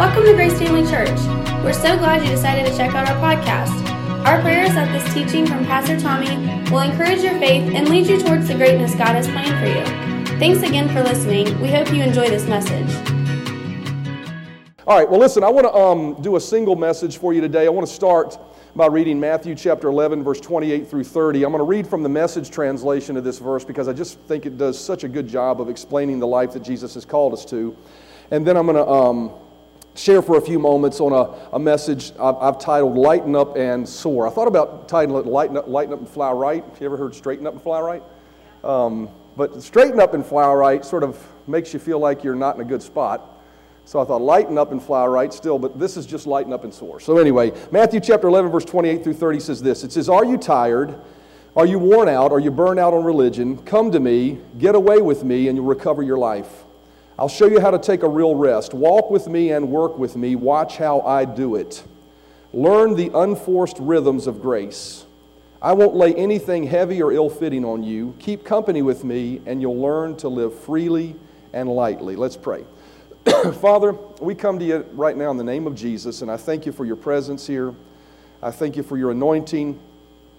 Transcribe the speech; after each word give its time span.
Welcome 0.00 0.24
to 0.24 0.32
Grace 0.32 0.58
Family 0.58 0.90
Church. 0.90 1.10
We're 1.62 1.74
so 1.74 1.94
glad 1.98 2.24
you 2.24 2.30
decided 2.30 2.64
to 2.64 2.74
check 2.74 2.94
out 2.94 3.06
our 3.06 3.16
podcast. 3.16 3.86
Our 4.24 4.40
prayer 4.40 4.64
is 4.64 4.72
that 4.72 4.90
this 4.92 5.12
teaching 5.12 5.46
from 5.46 5.66
Pastor 5.66 6.00
Tommy 6.00 6.36
will 6.70 6.80
encourage 6.80 7.20
your 7.20 7.38
faith 7.38 7.70
and 7.74 7.86
lead 7.86 8.06
you 8.06 8.18
towards 8.18 8.48
the 8.48 8.54
greatness 8.54 8.94
God 8.94 9.08
has 9.08 9.28
planned 9.28 9.58
for 9.60 9.66
you. 9.66 10.38
Thanks 10.38 10.66
again 10.66 10.88
for 10.88 11.02
listening. 11.02 11.60
We 11.60 11.68
hope 11.68 11.92
you 11.92 12.02
enjoy 12.02 12.30
this 12.30 12.46
message. 12.46 12.88
All 14.86 14.98
right, 14.98 15.06
well, 15.06 15.20
listen, 15.20 15.44
I 15.44 15.50
want 15.50 15.66
to 15.66 15.74
um, 15.74 16.22
do 16.22 16.36
a 16.36 16.40
single 16.40 16.76
message 16.76 17.18
for 17.18 17.34
you 17.34 17.42
today. 17.42 17.66
I 17.66 17.68
want 17.68 17.86
to 17.86 17.92
start 17.92 18.38
by 18.74 18.86
reading 18.86 19.20
Matthew 19.20 19.54
chapter 19.54 19.88
11, 19.88 20.24
verse 20.24 20.40
28 20.40 20.88
through 20.88 21.04
30. 21.04 21.44
I'm 21.44 21.52
going 21.52 21.58
to 21.58 21.64
read 21.64 21.86
from 21.86 22.02
the 22.02 22.08
message 22.08 22.50
translation 22.50 23.18
of 23.18 23.24
this 23.24 23.38
verse 23.38 23.66
because 23.66 23.86
I 23.86 23.92
just 23.92 24.18
think 24.20 24.46
it 24.46 24.56
does 24.56 24.82
such 24.82 25.04
a 25.04 25.08
good 25.08 25.28
job 25.28 25.60
of 25.60 25.68
explaining 25.68 26.20
the 26.20 26.26
life 26.26 26.54
that 26.54 26.62
Jesus 26.62 26.94
has 26.94 27.04
called 27.04 27.34
us 27.34 27.44
to. 27.44 27.76
And 28.30 28.46
then 28.46 28.56
I'm 28.56 28.64
going 28.64 28.76
to 28.76 28.88
um, 28.90 29.34
share 30.00 30.22
for 30.22 30.38
a 30.38 30.40
few 30.40 30.58
moments 30.58 30.98
on 30.98 31.12
a, 31.12 31.56
a 31.56 31.58
message 31.58 32.12
I've, 32.18 32.36
I've, 32.36 32.58
titled 32.58 32.96
Lighten 32.96 33.36
Up 33.36 33.56
and 33.56 33.86
Soar. 33.86 34.26
I 34.26 34.30
thought 34.30 34.48
about 34.48 34.88
titling 34.88 35.20
it 35.20 35.26
Lighten 35.26 35.56
Up, 35.58 35.68
Lighten 35.68 35.92
Up 35.92 35.98
and 35.98 36.08
Fly 36.08 36.32
Right. 36.32 36.64
Have 36.64 36.80
You 36.80 36.86
ever 36.86 36.96
heard 36.96 37.14
Straighten 37.14 37.46
Up 37.46 37.52
and 37.52 37.62
Fly 37.62 37.80
Right? 37.80 38.02
Um, 38.64 39.10
but 39.36 39.62
Straighten 39.62 40.00
Up 40.00 40.14
and 40.14 40.24
Fly 40.24 40.50
Right 40.54 40.84
sort 40.84 41.02
of 41.02 41.22
makes 41.46 41.74
you 41.74 41.78
feel 41.78 41.98
like 41.98 42.24
you're 42.24 42.34
not 42.34 42.54
in 42.54 42.62
a 42.62 42.64
good 42.64 42.82
spot. 42.82 43.36
So 43.84 44.00
I 44.00 44.04
thought, 44.04 44.22
lighten 44.22 44.56
up 44.56 44.70
and 44.70 44.80
fly 44.80 45.04
right 45.06 45.32
still, 45.32 45.58
but 45.58 45.76
this 45.76 45.96
is 45.96 46.06
just 46.06 46.24
lighten 46.24 46.52
up 46.52 46.62
and 46.62 46.72
soar. 46.72 47.00
So 47.00 47.18
anyway, 47.18 47.50
Matthew 47.72 47.98
chapter 47.98 48.28
11, 48.28 48.50
verse 48.52 48.64
28 48.64 49.02
through 49.02 49.14
30 49.14 49.40
says 49.40 49.62
this 49.62 49.82
It 49.82 49.90
says, 49.90 50.08
Are 50.08 50.24
you 50.24 50.36
tired? 50.36 51.00
Are 51.56 51.66
you 51.66 51.80
worn 51.80 52.08
out? 52.08 52.30
Are 52.30 52.38
you 52.38 52.52
burned 52.52 52.78
out 52.78 52.94
on 52.94 53.02
religion? 53.02 53.58
Come 53.64 53.90
to 53.90 53.98
me, 53.98 54.38
get 54.58 54.76
away 54.76 55.02
with 55.02 55.24
me, 55.24 55.48
and 55.48 55.56
you'll 55.56 55.66
recover 55.66 56.04
your 56.04 56.18
life. 56.18 56.64
I'll 57.20 57.28
show 57.28 57.44
you 57.44 57.60
how 57.60 57.70
to 57.70 57.78
take 57.78 58.02
a 58.02 58.08
real 58.08 58.34
rest. 58.34 58.72
Walk 58.72 59.10
with 59.10 59.28
me 59.28 59.52
and 59.52 59.68
work 59.68 59.98
with 59.98 60.16
me. 60.16 60.36
Watch 60.36 60.78
how 60.78 61.02
I 61.02 61.26
do 61.26 61.56
it. 61.56 61.84
Learn 62.54 62.96
the 62.96 63.10
unforced 63.14 63.76
rhythms 63.78 64.26
of 64.26 64.40
grace. 64.40 65.04
I 65.60 65.74
won't 65.74 65.94
lay 65.94 66.14
anything 66.14 66.64
heavy 66.64 67.02
or 67.02 67.12
ill 67.12 67.28
fitting 67.28 67.62
on 67.62 67.82
you. 67.82 68.14
Keep 68.20 68.46
company 68.46 68.80
with 68.80 69.04
me, 69.04 69.42
and 69.44 69.60
you'll 69.60 69.78
learn 69.78 70.16
to 70.16 70.30
live 70.30 70.58
freely 70.60 71.14
and 71.52 71.68
lightly. 71.68 72.16
Let's 72.16 72.38
pray. 72.38 72.64
Father, 73.60 73.92
we 74.22 74.34
come 74.34 74.58
to 74.58 74.64
you 74.64 74.86
right 74.92 75.14
now 75.14 75.30
in 75.30 75.36
the 75.36 75.44
name 75.44 75.66
of 75.66 75.74
Jesus, 75.74 76.22
and 76.22 76.30
I 76.30 76.38
thank 76.38 76.64
you 76.64 76.72
for 76.72 76.86
your 76.86 76.96
presence 76.96 77.46
here. 77.46 77.74
I 78.42 78.50
thank 78.50 78.76
you 78.76 78.82
for 78.82 78.96
your 78.96 79.10
anointing. 79.10 79.78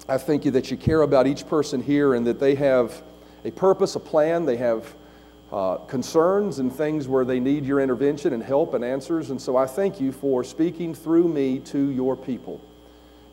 I 0.09 0.17
thank 0.17 0.45
you 0.45 0.51
that 0.51 0.71
you 0.71 0.77
care 0.77 1.03
about 1.03 1.27
each 1.27 1.45
person 1.47 1.83
here 1.83 2.15
and 2.15 2.25
that 2.25 2.39
they 2.39 2.55
have 2.55 3.03
a 3.45 3.51
purpose, 3.51 3.93
a 3.93 3.99
plan. 3.99 4.45
They 4.45 4.57
have 4.57 4.95
uh, 5.51 5.77
concerns 5.77 6.59
and 6.59 6.73
things 6.73 7.07
where 7.07 7.25
they 7.25 7.39
need 7.39 7.65
your 7.65 7.79
intervention 7.79 8.33
and 8.33 8.41
help 8.41 8.73
and 8.73 8.83
answers. 8.83 9.29
And 9.29 9.41
so 9.41 9.57
I 9.57 9.65
thank 9.65 9.99
you 9.99 10.11
for 10.11 10.43
speaking 10.43 10.93
through 10.95 11.27
me 11.27 11.59
to 11.59 11.89
your 11.89 12.15
people, 12.15 12.61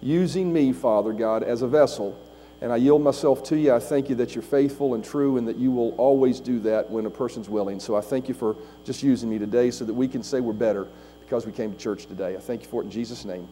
using 0.00 0.52
me, 0.52 0.72
Father 0.72 1.12
God, 1.12 1.42
as 1.42 1.62
a 1.62 1.68
vessel 1.68 2.18
and 2.60 2.72
I 2.72 2.76
yield 2.76 3.02
myself 3.02 3.42
to 3.44 3.56
you. 3.56 3.72
I 3.72 3.78
thank 3.78 4.08
you 4.08 4.16
that 4.16 4.34
you're 4.34 4.42
faithful 4.42 4.94
and 4.94 5.04
true 5.04 5.36
and 5.36 5.46
that 5.46 5.56
you 5.56 5.70
will 5.70 5.90
always 5.92 6.40
do 6.40 6.58
that 6.60 6.90
when 6.90 7.06
a 7.06 7.10
person's 7.10 7.48
willing. 7.48 7.78
So 7.78 7.94
I 7.94 8.00
thank 8.00 8.28
you 8.28 8.34
for 8.34 8.56
just 8.84 9.02
using 9.02 9.30
me 9.30 9.38
today 9.38 9.70
so 9.70 9.84
that 9.84 9.94
we 9.94 10.08
can 10.08 10.22
say 10.22 10.40
we're 10.40 10.52
better 10.52 10.88
because 11.20 11.46
we 11.46 11.52
came 11.52 11.72
to 11.72 11.78
church 11.78 12.06
today. 12.06 12.34
I 12.34 12.40
thank 12.40 12.62
you 12.62 12.68
for 12.68 12.82
it 12.82 12.86
in 12.86 12.90
Jesus' 12.90 13.24
name. 13.24 13.46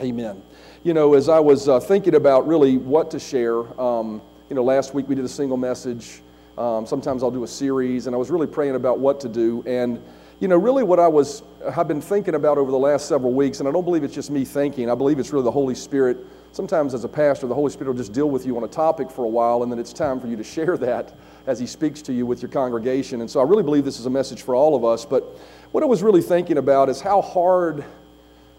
Amen. 0.00 0.42
You 0.82 0.94
know, 0.94 1.14
as 1.14 1.28
I 1.28 1.38
was 1.38 1.68
uh, 1.68 1.78
thinking 1.78 2.16
about 2.16 2.48
really 2.48 2.78
what 2.78 3.12
to 3.12 3.20
share, 3.20 3.58
um, 3.80 4.20
you 4.48 4.56
know, 4.56 4.64
last 4.64 4.92
week 4.92 5.08
we 5.08 5.14
did 5.14 5.24
a 5.24 5.28
single 5.28 5.56
message. 5.56 6.20
Um, 6.58 6.86
sometimes 6.86 7.22
I'll 7.22 7.30
do 7.30 7.44
a 7.44 7.48
series, 7.48 8.06
and 8.06 8.14
I 8.14 8.18
was 8.18 8.30
really 8.30 8.46
praying 8.46 8.74
about 8.74 8.98
what 8.98 9.20
to 9.20 9.28
do. 9.28 9.62
And, 9.66 10.02
you 10.40 10.48
know, 10.48 10.56
really 10.56 10.82
what 10.82 11.00
I 11.00 11.08
was, 11.08 11.42
I've 11.76 11.88
been 11.88 12.00
thinking 12.00 12.34
about 12.34 12.58
over 12.58 12.70
the 12.70 12.78
last 12.78 13.08
several 13.08 13.32
weeks, 13.32 13.60
and 13.60 13.68
I 13.68 13.72
don't 13.72 13.84
believe 13.84 14.04
it's 14.04 14.14
just 14.14 14.30
me 14.30 14.44
thinking, 14.44 14.90
I 14.90 14.94
believe 14.94 15.18
it's 15.18 15.32
really 15.32 15.44
the 15.44 15.50
Holy 15.50 15.74
Spirit 15.74 16.18
sometimes 16.52 16.92
as 16.94 17.04
a 17.04 17.08
pastor, 17.08 17.46
the 17.46 17.54
Holy 17.54 17.70
Spirit 17.70 17.88
will 17.88 17.96
just 17.96 18.12
deal 18.12 18.30
with 18.30 18.46
you 18.46 18.56
on 18.56 18.64
a 18.64 18.68
topic 18.68 19.10
for 19.10 19.24
a 19.24 19.28
while, 19.28 19.62
and 19.62 19.72
then 19.72 19.78
it's 19.78 19.92
time 19.92 20.20
for 20.20 20.26
you 20.26 20.36
to 20.36 20.44
share 20.56 20.76
that 20.78 21.14
as 21.46 21.58
He 21.58 21.66
speaks 21.66 22.02
to 22.02 22.12
you 22.12 22.24
with 22.26 22.40
your 22.40 22.50
congregation. 22.50 23.20
And 23.20 23.30
so 23.30 23.40
I 23.40 23.44
really 23.44 23.62
believe 23.62 23.84
this 23.84 23.98
is 23.98 24.06
a 24.06 24.10
message 24.10 24.42
for 24.42 24.54
all 24.54 24.76
of 24.76 24.84
us. 24.84 25.04
But 25.04 25.24
what 25.72 25.82
I 25.82 25.86
was 25.86 26.02
really 26.02 26.22
thinking 26.22 26.58
about 26.58 26.88
is 26.88 27.00
how 27.00 27.20
hard 27.20 27.84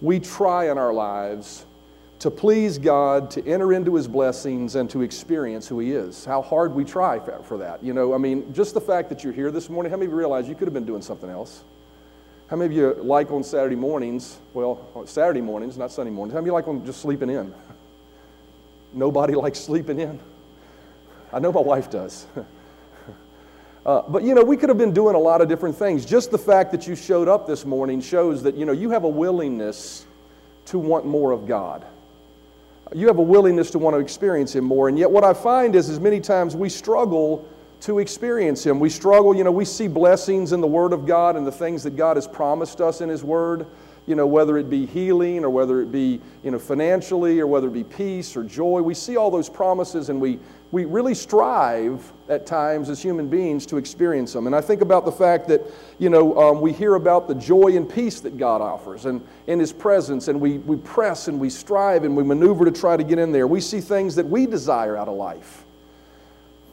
we 0.02 0.20
try 0.20 0.70
in 0.70 0.78
our 0.78 0.94
lives 0.94 1.66
to 2.24 2.32
please 2.32 2.78
God, 2.78 3.30
to 3.32 3.46
enter 3.46 3.74
into 3.74 3.96
His 3.96 4.08
blessings, 4.08 4.76
and 4.76 4.90
to 4.92 5.02
experience 5.02 5.68
who 5.68 5.80
He 5.80 5.92
is. 5.92 6.24
How 6.24 6.42
hard 6.42 6.74
we 6.74 6.86
try 6.86 7.20
for 7.20 7.58
that. 7.58 7.84
You 7.84 7.92
know, 7.92 8.14
I 8.14 8.18
mean, 8.18 8.54
just 8.54 8.74
the 8.74 8.80
fact 8.80 9.10
that 9.10 9.26
you're 9.26 9.34
here 9.34 9.52
this 9.52 9.70
morning, 9.70 9.90
how 9.90 9.98
many 9.98 10.06
of 10.06 10.14
you 10.14 10.18
realize 10.18 10.48
you 10.48 10.56
could 10.56 10.66
have 10.66 10.74
been 10.74 10.86
doing 10.86 11.02
something 11.02 11.30
else? 11.30 11.66
How 12.48 12.56
many 12.56 12.68
of 12.68 12.72
you 12.72 13.04
like 13.04 13.30
on 13.30 13.44
Saturday 13.44 13.76
mornings? 13.76 14.38
Well, 14.54 15.04
Saturday 15.06 15.42
mornings, 15.42 15.78
not 15.78 15.92
Sunday 15.92 16.12
mornings. 16.14 16.34
How 16.34 16.40
many 16.40 16.52
like 16.52 16.66
on 16.66 16.86
just 16.86 17.02
sleeping 17.02 17.30
in? 17.30 17.54
Nobody 18.94 19.36
likes 19.44 19.60
sleeping 19.60 20.00
in. 20.00 20.18
I 21.34 21.40
know 21.40 21.52
my 21.52 21.62
wife 21.62 21.92
does. 21.92 22.26
Uh, 23.86 24.02
but 24.08 24.24
you 24.24 24.34
know, 24.34 24.46
we 24.46 24.56
could 24.56 24.70
have 24.70 24.78
been 24.78 24.94
doing 24.94 25.14
a 25.14 25.20
lot 25.20 25.42
of 25.42 25.50
different 25.50 25.76
things. 25.76 26.06
Just 26.06 26.32
the 26.32 26.38
fact 26.38 26.72
that 26.72 26.88
you 26.88 26.96
showed 26.96 27.28
up 27.28 27.46
this 27.46 27.66
morning 27.66 28.00
shows 28.00 28.42
that 28.44 28.56
you 28.56 28.64
know 28.64 28.72
you 28.72 28.92
have 28.92 29.04
a 29.04 29.10
willingness 29.10 30.06
to 30.68 30.80
want 30.80 31.06
more 31.06 31.32
of 31.32 31.46
God. 31.46 31.86
You 32.94 33.08
have 33.08 33.18
a 33.18 33.24
willingness 33.24 33.72
to 33.72 33.80
want 33.80 33.96
to 33.96 34.00
experience 34.00 34.56
Him 34.56 34.66
more. 34.66 34.90
And 34.90 35.00
yet, 35.00 35.10
what 35.10 35.24
I 35.24 35.34
find 35.34 35.76
is, 35.76 35.90
as 35.90 36.00
many 36.00 36.20
times 36.20 36.56
we 36.56 36.70
struggle 36.70 37.48
to 37.82 38.00
experience 38.00 38.66
Him. 38.66 38.80
We 38.80 38.90
struggle. 38.90 39.36
You 39.36 39.44
know, 39.44 39.52
we 39.52 39.66
see 39.66 39.88
blessings 39.88 40.52
in 40.54 40.62
the 40.62 40.68
Word 40.68 40.94
of 40.94 41.06
God 41.06 41.36
and 41.36 41.46
the 41.46 41.52
things 41.52 41.84
that 41.84 41.96
God 41.96 42.18
has 42.18 42.28
promised 42.28 42.82
us 42.82 43.02
in 43.02 43.10
His 43.10 43.24
Word 43.24 43.68
you 44.06 44.16
know, 44.16 44.28
whether 44.28 44.58
it 44.58 44.70
be 44.70 44.86
healing 44.86 45.44
or 45.44 45.50
whether 45.50 45.82
it 45.82 45.92
be, 45.92 46.20
you 46.44 46.52
know, 46.52 46.60
financially 46.60 47.40
or 47.40 47.48
whether 47.48 47.68
it 47.68 47.74
be 47.74 47.84
peace 47.84 48.36
or 48.36 48.44
joy. 48.44 48.82
We 48.82 48.94
see 48.94 49.16
all 49.16 49.32
those 49.32 49.50
promises 49.50 50.10
and 50.10 50.20
we, 50.20 50.40
we 50.72 50.86
really 50.86 51.14
strive 51.14 52.12
at 52.28 52.46
times 52.46 52.90
as 52.90 53.02
human 53.02 53.30
beings 53.30 53.66
to 53.68 53.78
experience 53.78 54.34
them. 54.34 54.48
And 54.48 54.56
I 54.56 54.60
think 54.60 54.82
about 54.82 55.06
the 55.06 55.12
fact 55.12 55.48
that, 55.48 55.62
you 56.00 56.10
know, 56.10 56.38
um, 56.38 56.62
we 56.62 56.74
hear 56.74 56.96
about 56.96 57.28
the 57.28 57.36
joy 57.36 57.78
and 57.78 57.90
peace 57.90 58.20
that 58.22 58.38
God 58.38 58.60
offers 58.60 59.06
and 59.06 59.26
in 59.48 59.60
His 59.60 59.72
presence, 59.72 60.28
and 60.28 60.42
we, 60.42 60.58
we 60.60 60.78
press 60.78 61.28
and 61.28 61.40
we 61.40 61.50
strive 61.50 62.04
and 62.04 62.18
we 62.18 62.24
maneuver 62.24 62.66
to 62.66 62.72
try 62.72 62.98
to 62.98 63.04
get 63.04 63.20
in 63.20 63.32
there. 63.32 63.48
We 63.48 63.62
see 63.62 63.80
things 63.80 64.16
that 64.16 64.26
we 64.26 64.48
desire 64.48 64.98
out 64.98 65.08
of 65.08 65.16
life 65.16 65.64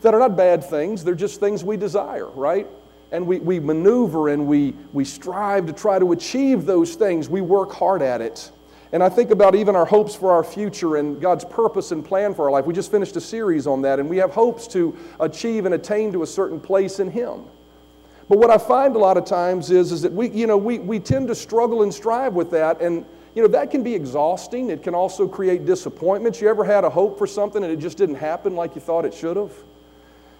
that 0.01 0.15
are 0.15 0.21
not 0.21 0.37
bad 0.37 0.65
things, 0.65 1.05
they're 1.05 1.15
just 1.15 1.41
things 1.41 1.63
we 1.63 1.77
desire, 1.77 2.27
right? 2.27 2.67
And 3.13 3.27
we, 3.27 3.39
we 3.39 3.61
maneuver 3.61 4.29
and 4.29 4.47
we, 4.47 4.75
we 4.93 5.05
strive 5.05 5.67
to 5.67 5.73
try 5.73 5.99
to 5.99 6.13
achieve 6.13 6.65
those 6.65 6.95
things. 6.95 7.29
We 7.29 7.41
work 7.41 7.73
hard 7.73 8.03
at 8.03 8.21
it. 8.21 8.51
And 8.93 9.03
I 9.03 9.09
think 9.09 9.31
about 9.31 9.55
even 9.55 9.77
our 9.77 9.85
hopes 9.85 10.15
for 10.15 10.33
our 10.33 10.43
future 10.43 10.97
and 10.97 11.21
God's 11.21 11.45
purpose 11.45 11.93
and 11.93 12.05
plan 12.05 12.35
for 12.35 12.47
our 12.47 12.51
life. 12.51 12.67
We 12.67 12.75
just 12.75 12.91
finished 12.91 13.15
a 13.17 13.21
series 13.21 13.67
on 13.67 13.83
that, 13.83 14.01
and 14.01 14.11
we 14.11 14.17
have 14.17 14.33
hopes 14.33 14.67
to 14.69 14.97
achieve 15.21 15.65
and 15.65 15.75
attain 15.75 16.13
to 16.13 16.23
a 16.23 16.27
certain 16.27 16.59
place 16.59 16.99
in 16.99 17.09
Him. 17.09 17.45
But 18.29 18.39
what 18.39 18.51
I 18.51 18.59
find 18.59 18.97
a 18.97 18.99
lot 18.99 19.17
of 19.17 19.25
times 19.25 19.71
is, 19.71 19.93
is 19.93 20.03
that 20.03 20.13
we, 20.13 20.31
you 20.31 20.49
know, 20.49 20.57
we, 20.57 20.81
we 20.81 20.99
tend 20.99 21.29
to 21.29 21.37
struggle 21.37 21.83
and 21.83 21.95
strive 21.95 22.35
with 22.35 22.51
that, 22.51 22.81
and 22.81 23.05
you 23.35 23.43
know, 23.43 23.49
that 23.49 23.71
can 23.71 23.83
be 23.83 23.95
exhausting. 23.95 24.71
It 24.71 24.83
can 24.83 24.95
also 24.95 25.29
create 25.29 25.65
disappointments. 25.65 26.41
You 26.41 26.49
ever 26.49 26.65
had 26.65 26.85
a 26.85 26.91
hope 26.91 27.17
for 27.17 27.27
something 27.27 27.63
and 27.63 27.73
it 27.73 27.79
just 27.79 27.97
didn't 27.97 28.17
happen 28.17 28.57
like 28.57 28.75
you 28.75 28.81
thought 28.81 29.05
it 29.05 29.15
should 29.15 29.37
have? 29.37 29.53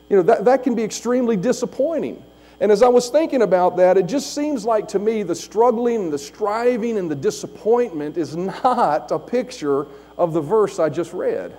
You 0.09 0.17
know, 0.17 0.23
that, 0.23 0.45
that 0.45 0.63
can 0.65 0.75
be 0.75 0.83
extremely 0.83 1.37
disappointing. 1.37 2.23
And 2.61 2.71
as 2.71 2.83
I 2.83 2.89
was 2.89 3.09
thinking 3.09 3.41
about 3.41 3.79
that, 3.79 3.97
it 3.97 4.07
just 4.07 4.35
seems 4.35 4.67
like 4.67 4.87
to 4.89 4.99
me 4.99 5.23
the 5.23 5.35
struggling 5.35 6.11
the 6.11 6.19
striving 6.19 6.99
and 6.99 7.11
the 7.11 7.15
disappointment 7.17 8.19
is 8.19 8.37
not 8.65 9.11
a 9.11 9.19
picture 9.19 9.87
of 10.19 10.35
the 10.35 10.41
verse 10.41 10.79
I 10.79 10.91
just 10.91 11.13
read. 11.13 11.57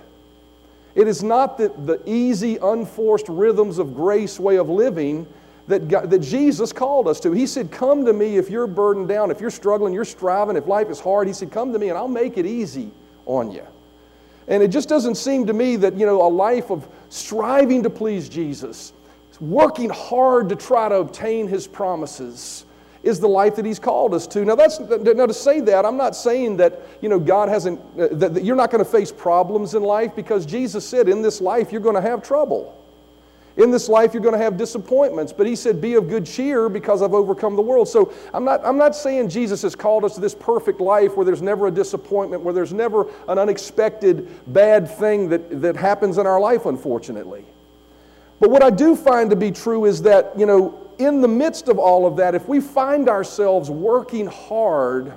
It 0.94 1.08
is 1.08 1.22
not 1.22 1.58
the, 1.58 1.68
the 1.68 2.00
easy, 2.06 2.58
unforced 2.58 3.28
rhythms 3.28 3.78
of 3.78 3.94
grace 3.94 4.38
way 4.38 4.56
of 4.56 4.68
living 4.68 5.26
that, 5.66 5.88
God, 5.88 6.10
that 6.10 6.18
Jesus 6.18 6.72
called 6.72 7.08
us 7.08 7.18
to. 7.20 7.32
He 7.32 7.46
said, 7.46 7.70
Come 7.70 8.04
to 8.04 8.12
me 8.12 8.36
if 8.36 8.50
you're 8.50 8.66
burdened 8.66 9.08
down, 9.08 9.30
if 9.30 9.40
you're 9.40 9.50
struggling, 9.50 9.92
you're 9.92 10.04
striving, 10.04 10.56
if 10.56 10.66
life 10.66 10.90
is 10.90 11.00
hard. 11.00 11.26
He 11.26 11.32
said, 11.32 11.50
Come 11.50 11.72
to 11.72 11.78
me 11.78 11.88
and 11.88 11.98
I'll 11.98 12.08
make 12.08 12.36
it 12.36 12.46
easy 12.46 12.90
on 13.26 13.50
you. 13.50 13.66
And 14.48 14.62
it 14.62 14.68
just 14.68 14.88
doesn't 14.88 15.14
seem 15.14 15.46
to 15.46 15.52
me 15.52 15.76
that, 15.76 15.96
you 15.96 16.04
know, 16.04 16.20
a 16.26 16.28
life 16.28 16.70
of 16.70 16.86
striving 17.08 17.82
to 17.84 17.90
please 17.90 18.28
Jesus 18.28 18.92
working 19.40 19.90
hard 19.90 20.48
to 20.50 20.56
try 20.56 20.88
to 20.88 20.96
obtain 20.96 21.48
his 21.48 21.66
promises 21.66 22.64
is 23.02 23.18
the 23.18 23.28
life 23.28 23.56
that 23.56 23.64
he's 23.64 23.78
called 23.78 24.14
us 24.14 24.26
to. 24.28 24.44
Now, 24.44 24.54
that's 24.54 24.78
now 24.78 25.26
to 25.26 25.34
say 25.34 25.60
that, 25.62 25.84
I'm 25.84 25.96
not 25.96 26.14
saying 26.14 26.58
that 26.58 26.80
you 27.00 27.08
know 27.08 27.18
God 27.18 27.48
hasn't 27.48 27.80
uh, 27.98 28.08
that, 28.12 28.34
that 28.34 28.44
you're 28.44 28.56
not 28.56 28.70
going 28.70 28.84
to 28.84 28.90
face 28.90 29.10
problems 29.10 29.74
in 29.74 29.82
life 29.82 30.14
because 30.14 30.46
Jesus 30.46 30.86
said, 30.86 31.08
in 31.08 31.22
this 31.22 31.40
life 31.40 31.72
you're 31.72 31.80
going 31.80 31.96
to 31.96 32.00
have 32.00 32.22
trouble. 32.22 32.78
In 33.58 33.70
this 33.70 33.86
life 33.86 34.14
you're 34.14 34.22
going 34.22 34.38
to 34.38 34.42
have 34.42 34.56
disappointments, 34.56 35.30
but 35.30 35.46
he 35.46 35.56
said, 35.56 35.78
"Be 35.78 35.94
of 35.94 36.08
good 36.08 36.24
cheer 36.24 36.70
because 36.70 37.02
I've 37.02 37.12
overcome 37.12 37.54
the 37.54 37.62
world." 37.62 37.86
So 37.86 38.12
I'm 38.32 38.44
not 38.44 38.64
I'm 38.64 38.78
not 38.78 38.96
saying 38.96 39.28
Jesus 39.28 39.60
has 39.62 39.74
called 39.74 40.04
us 40.04 40.14
to 40.14 40.20
this 40.20 40.34
perfect 40.34 40.80
life 40.80 41.16
where 41.16 41.26
there's 41.26 41.42
never 41.42 41.66
a 41.66 41.70
disappointment, 41.70 42.42
where 42.42 42.54
there's 42.54 42.72
never 42.72 43.08
an 43.28 43.38
unexpected 43.38 44.26
bad 44.46 44.88
thing 44.88 45.28
that 45.28 45.60
that 45.60 45.76
happens 45.76 46.16
in 46.16 46.26
our 46.26 46.40
life, 46.40 46.64
unfortunately. 46.64 47.44
But 48.42 48.50
what 48.50 48.64
I 48.64 48.70
do 48.70 48.96
find 48.96 49.30
to 49.30 49.36
be 49.36 49.52
true 49.52 49.84
is 49.84 50.02
that, 50.02 50.36
you 50.36 50.46
know, 50.46 50.76
in 50.98 51.20
the 51.20 51.28
midst 51.28 51.68
of 51.68 51.78
all 51.78 52.06
of 52.06 52.16
that, 52.16 52.34
if 52.34 52.48
we 52.48 52.60
find 52.60 53.08
ourselves 53.08 53.70
working 53.70 54.26
hard 54.26 55.12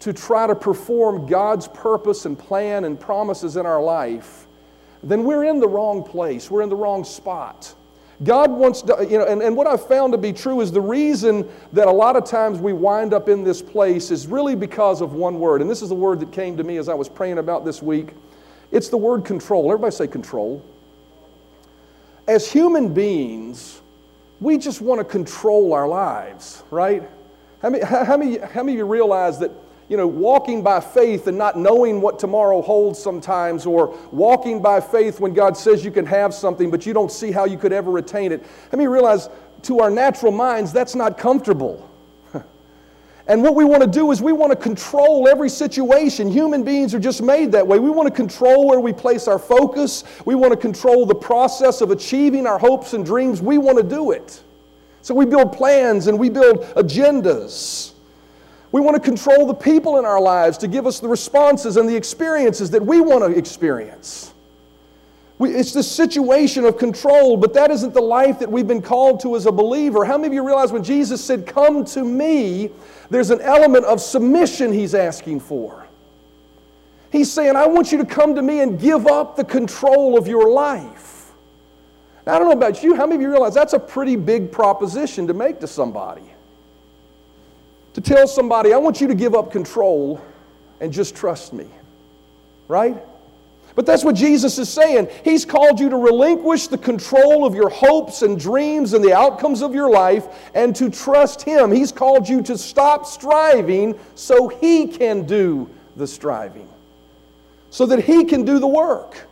to 0.00 0.14
try 0.14 0.46
to 0.46 0.54
perform 0.54 1.26
God's 1.26 1.68
purpose 1.68 2.24
and 2.24 2.38
plan 2.38 2.86
and 2.86 2.98
promises 2.98 3.58
in 3.58 3.66
our 3.66 3.82
life, 3.82 4.46
then 5.02 5.24
we're 5.24 5.44
in 5.44 5.60
the 5.60 5.68
wrong 5.68 6.02
place. 6.02 6.50
We're 6.50 6.62
in 6.62 6.70
the 6.70 6.76
wrong 6.76 7.04
spot. 7.04 7.74
God 8.22 8.50
wants 8.50 8.80
to, 8.80 9.06
you 9.10 9.18
know, 9.18 9.26
and, 9.26 9.42
and 9.42 9.54
what 9.54 9.66
I've 9.66 9.86
found 9.86 10.14
to 10.14 10.18
be 10.18 10.32
true 10.32 10.62
is 10.62 10.72
the 10.72 10.80
reason 10.80 11.46
that 11.74 11.86
a 11.86 11.92
lot 11.92 12.16
of 12.16 12.24
times 12.24 12.60
we 12.60 12.72
wind 12.72 13.12
up 13.12 13.28
in 13.28 13.44
this 13.44 13.60
place 13.60 14.10
is 14.10 14.26
really 14.26 14.56
because 14.56 15.02
of 15.02 15.12
one 15.12 15.38
word. 15.38 15.60
And 15.60 15.68
this 15.68 15.82
is 15.82 15.90
the 15.90 15.94
word 15.94 16.18
that 16.20 16.32
came 16.32 16.56
to 16.56 16.64
me 16.64 16.78
as 16.78 16.88
I 16.88 16.94
was 16.94 17.10
praying 17.10 17.36
about 17.36 17.66
this 17.66 17.82
week. 17.82 18.14
It's 18.72 18.88
the 18.88 18.96
word 18.96 19.26
control. 19.26 19.70
Everybody 19.70 19.94
say 19.94 20.06
control. 20.06 20.64
As 22.26 22.50
human 22.50 22.94
beings, 22.94 23.80
we 24.40 24.58
just 24.58 24.80
want 24.80 24.98
to 24.98 25.04
control 25.04 25.72
our 25.72 25.86
lives, 25.86 26.62
right? 26.70 27.02
How 27.60 27.70
many, 27.70 27.84
how, 27.84 28.16
many, 28.16 28.38
how 28.38 28.62
many 28.62 28.72
of 28.72 28.78
you 28.78 28.84
realize 28.86 29.38
that 29.40 29.50
you 29.88 29.96
know, 29.96 30.06
walking 30.06 30.62
by 30.62 30.80
faith 30.80 31.26
and 31.26 31.36
not 31.36 31.58
knowing 31.58 32.00
what 32.00 32.18
tomorrow 32.18 32.62
holds 32.62 32.98
sometimes, 32.98 33.66
or 33.66 33.88
walking 34.12 34.62
by 34.62 34.80
faith 34.80 35.20
when 35.20 35.34
God 35.34 35.56
says 35.56 35.84
you 35.84 35.90
can 35.90 36.06
have 36.06 36.32
something, 36.32 36.70
but 36.70 36.86
you 36.86 36.94
don't 36.94 37.12
see 37.12 37.30
how 37.30 37.44
you 37.44 37.58
could 37.58 37.72
ever 37.72 37.98
attain 37.98 38.32
it. 38.32 38.44
Let 38.72 38.78
me 38.78 38.86
realize 38.86 39.28
to 39.62 39.80
our 39.80 39.90
natural 39.90 40.32
minds, 40.32 40.72
that's 40.72 40.94
not 40.94 41.18
comfortable. 41.18 41.90
And 43.26 43.42
what 43.42 43.54
we 43.54 43.64
want 43.64 43.80
to 43.80 43.88
do 43.88 44.10
is 44.10 44.20
we 44.20 44.32
want 44.32 44.52
to 44.52 44.56
control 44.56 45.28
every 45.28 45.48
situation. 45.48 46.30
Human 46.30 46.62
beings 46.62 46.94
are 46.94 46.98
just 46.98 47.22
made 47.22 47.52
that 47.52 47.66
way. 47.66 47.78
We 47.78 47.88
want 47.88 48.06
to 48.06 48.14
control 48.14 48.68
where 48.68 48.80
we 48.80 48.92
place 48.92 49.26
our 49.28 49.38
focus, 49.38 50.04
we 50.26 50.34
want 50.34 50.52
to 50.52 50.58
control 50.58 51.06
the 51.06 51.14
process 51.14 51.80
of 51.80 51.90
achieving 51.90 52.46
our 52.46 52.58
hopes 52.58 52.92
and 52.92 53.04
dreams. 53.04 53.40
We 53.40 53.56
want 53.56 53.78
to 53.78 53.84
do 53.84 54.10
it. 54.10 54.42
So 55.00 55.14
we 55.14 55.24
build 55.24 55.52
plans 55.52 56.06
and 56.06 56.18
we 56.18 56.28
build 56.28 56.62
agendas. 56.74 57.92
We 58.72 58.80
want 58.80 58.94
to 58.96 59.00
control 59.00 59.46
the 59.46 59.54
people 59.54 59.98
in 59.98 60.04
our 60.04 60.20
lives 60.20 60.58
to 60.58 60.68
give 60.68 60.86
us 60.86 61.00
the 61.00 61.08
responses 61.08 61.76
and 61.76 61.88
the 61.88 61.96
experiences 61.96 62.70
that 62.70 62.84
we 62.84 63.00
want 63.00 63.22
to 63.22 63.38
experience. 63.38 64.33
We, 65.38 65.50
it's 65.50 65.72
the 65.72 65.82
situation 65.82 66.64
of 66.64 66.78
control, 66.78 67.36
but 67.36 67.54
that 67.54 67.70
isn't 67.70 67.92
the 67.92 68.00
life 68.00 68.38
that 68.38 68.50
we've 68.50 68.66
been 68.68 68.82
called 68.82 69.20
to 69.20 69.34
as 69.34 69.46
a 69.46 69.52
believer. 69.52 70.04
How 70.04 70.16
many 70.16 70.28
of 70.28 70.32
you 70.32 70.46
realize 70.46 70.70
when 70.70 70.84
Jesus 70.84 71.24
said, 71.24 71.46
Come 71.46 71.84
to 71.86 72.04
me, 72.04 72.70
there's 73.10 73.30
an 73.30 73.40
element 73.40 73.84
of 73.84 74.00
submission 74.00 74.72
he's 74.72 74.94
asking 74.94 75.40
for? 75.40 75.86
He's 77.10 77.32
saying, 77.32 77.56
I 77.56 77.66
want 77.66 77.92
you 77.92 77.98
to 77.98 78.04
come 78.04 78.34
to 78.34 78.42
me 78.42 78.60
and 78.60 78.78
give 78.78 79.06
up 79.06 79.36
the 79.36 79.44
control 79.44 80.16
of 80.16 80.28
your 80.28 80.50
life. 80.50 81.32
Now, 82.26 82.34
I 82.34 82.38
don't 82.38 82.48
know 82.48 82.56
about 82.56 82.82
you, 82.82 82.94
how 82.94 83.06
many 83.06 83.16
of 83.16 83.20
you 83.20 83.30
realize 83.30 83.54
that's 83.54 83.74
a 83.74 83.78
pretty 83.78 84.16
big 84.16 84.50
proposition 84.50 85.26
to 85.26 85.34
make 85.34 85.60
to 85.60 85.66
somebody? 85.66 86.34
to 87.94 88.00
tell 88.00 88.26
somebody, 88.26 88.72
I 88.72 88.76
want 88.76 89.00
you 89.00 89.06
to 89.08 89.14
give 89.14 89.34
up 89.34 89.50
control 89.50 90.20
and 90.80 90.92
just 90.92 91.16
trust 91.16 91.52
me. 91.52 91.66
Right? 92.68 92.96
But 93.74 93.86
that's 93.86 94.04
what 94.04 94.14
Jesus 94.14 94.58
is 94.58 94.68
saying. 94.68 95.08
He's 95.24 95.44
called 95.44 95.80
you 95.80 95.88
to 95.88 95.96
relinquish 95.96 96.68
the 96.68 96.78
control 96.78 97.44
of 97.44 97.54
your 97.54 97.68
hopes 97.68 98.22
and 98.22 98.38
dreams 98.38 98.92
and 98.92 99.04
the 99.04 99.12
outcomes 99.12 99.62
of 99.62 99.74
your 99.74 99.90
life 99.90 100.28
and 100.54 100.76
to 100.76 100.88
trust 100.88 101.42
Him. 101.42 101.72
He's 101.72 101.90
called 101.90 102.28
you 102.28 102.40
to 102.42 102.56
stop 102.56 103.04
striving 103.04 103.98
so 104.14 104.48
He 104.48 104.86
can 104.86 105.26
do 105.26 105.68
the 105.96 106.06
striving, 106.06 106.68
so 107.70 107.84
that 107.86 108.04
He 108.04 108.24
can 108.24 108.44
do 108.44 108.60
the 108.60 108.68
work. 108.68 109.26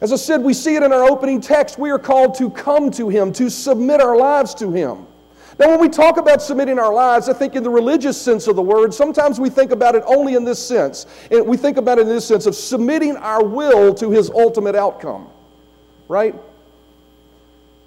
As 0.00 0.12
I 0.12 0.16
said, 0.16 0.42
we 0.42 0.52
see 0.52 0.74
it 0.74 0.82
in 0.82 0.92
our 0.92 1.04
opening 1.04 1.40
text. 1.40 1.78
We 1.78 1.90
are 1.90 1.98
called 1.98 2.34
to 2.38 2.50
come 2.50 2.90
to 2.92 3.08
Him, 3.08 3.32
to 3.34 3.48
submit 3.48 4.00
our 4.00 4.16
lives 4.16 4.52
to 4.56 4.72
Him. 4.72 5.06
Now, 5.58 5.70
when 5.70 5.80
we 5.80 5.88
talk 5.88 6.18
about 6.18 6.42
submitting 6.42 6.78
our 6.78 6.92
lives, 6.92 7.30
I 7.30 7.32
think 7.32 7.54
in 7.54 7.62
the 7.62 7.70
religious 7.70 8.20
sense 8.20 8.46
of 8.46 8.56
the 8.56 8.62
word, 8.62 8.92
sometimes 8.92 9.40
we 9.40 9.48
think 9.48 9.70
about 9.70 9.94
it 9.94 10.02
only 10.06 10.34
in 10.34 10.44
this 10.44 10.64
sense. 10.64 11.06
And 11.30 11.46
we 11.46 11.56
think 11.56 11.78
about 11.78 11.98
it 11.98 12.02
in 12.02 12.08
this 12.08 12.26
sense 12.26 12.44
of 12.44 12.54
submitting 12.54 13.16
our 13.16 13.42
will 13.42 13.94
to 13.94 14.10
his 14.10 14.28
ultimate 14.28 14.74
outcome, 14.74 15.28
right? 16.08 16.34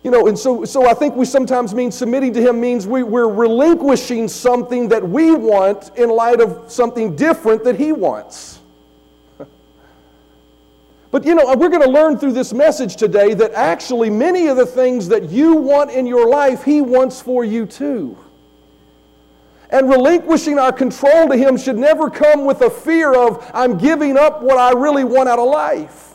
You 0.04 0.10
know, 0.10 0.28
and 0.28 0.40
so, 0.40 0.66
so 0.66 0.88
I 0.88 0.96
think 0.96 1.16
we 1.16 1.26
sometimes 1.26 1.76
mean 1.76 1.92
submitting 1.92 2.34
to 2.34 2.42
him 2.42 2.60
means 2.60 2.88
we, 2.88 3.04
we're 3.04 3.28
relinquishing 3.28 4.28
something 4.28 4.88
that 4.90 5.08
we 5.08 5.34
want 5.36 5.92
in 5.96 6.10
light 6.10 6.42
of 6.42 6.72
something 6.72 7.16
different 7.16 7.64
that 7.66 7.76
he 7.76 7.92
wants. 7.92 8.59
But 11.12 11.26
you 11.26 11.34
know, 11.34 11.52
uh, 11.52 11.56
we're 11.56 11.70
going 11.70 11.82
to 11.82 11.90
learn 11.90 12.18
through 12.18 12.34
this 12.34 12.54
message 12.54 12.96
today 12.96 13.34
that 13.34 13.54
actually 13.54 14.10
many 14.10 14.48
of 14.48 14.58
the 14.58 14.66
things 14.66 15.08
that 15.08 15.30
you 15.30 15.56
want 15.56 15.92
in 15.92 16.06
your 16.06 16.30
life, 16.30 16.64
He 16.64 16.82
wants 16.82 17.22
for 17.22 17.44
you 17.44 17.66
too. 17.66 18.18
And 19.72 19.90
relinquishing 19.90 20.58
our 20.60 20.72
control 20.72 21.30
to 21.30 21.38
Him 21.38 21.58
should 21.58 21.78
never 21.78 22.10
come 22.10 22.46
with 22.46 22.62
a 22.62 22.70
fear 22.70 23.14
of, 23.14 23.50
I'm 23.54 23.78
giving 23.78 24.18
up 24.18 24.42
what 24.42 24.58
I 24.58 24.72
really 24.72 25.04
want 25.04 25.30
out 25.30 25.40
of 25.40 25.48
life. 25.48 26.14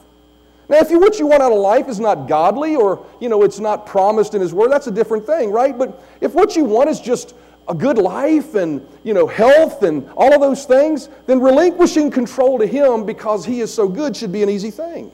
Now, 0.69 0.79
if 0.79 0.91
you, 0.91 0.99
what 0.99 1.19
you 1.19 1.26
want 1.26 1.43
out 1.43 1.52
of 1.52 1.58
life 1.58 1.88
is 1.88 2.00
not 2.00 2.26
godly 2.26 2.75
or, 2.75 3.05
you 3.20 3.29
know, 3.29 3.43
it's 3.43 3.58
not 3.58 3.87
promised 3.87 4.35
in 4.35 4.41
His 4.41 4.55
Word, 4.55 4.70
that's 4.70 4.87
a 4.87 4.93
different 4.93 5.26
thing, 5.26 5.50
right? 5.50 5.76
But 5.76 6.02
if 6.20 6.35
what 6.35 6.56
you 6.56 6.64
want 6.64 6.88
is 6.88 7.00
just 7.00 7.35
a 7.69 7.75
good 7.75 7.99
life 7.99 8.55
and 8.55 8.87
you 9.02 9.14
know 9.14 9.26
health 9.26 9.82
and 9.82 10.08
all 10.16 10.34
of 10.34 10.40
those 10.40 10.64
things 10.64 11.08
then 11.26 11.40
relinquishing 11.40 12.11
control 12.11 12.58
to 12.58 12.66
him 12.66 13.06
because 13.06 13.44
he 13.44 13.61
is 13.61 13.72
so 13.72 13.88
good 13.88 14.16
should 14.16 14.32
be 14.32 14.43
an 14.43 14.50
easy 14.50 14.70
thing. 14.70 15.11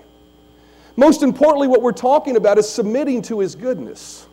Most 0.96 1.22
importantly 1.22 1.68
what 1.68 1.82
we're 1.82 1.92
talking 1.92 2.36
about 2.36 2.58
is 2.58 2.68
submitting 2.68 3.22
to 3.22 3.38
his 3.40 3.54
goodness. 3.54 4.26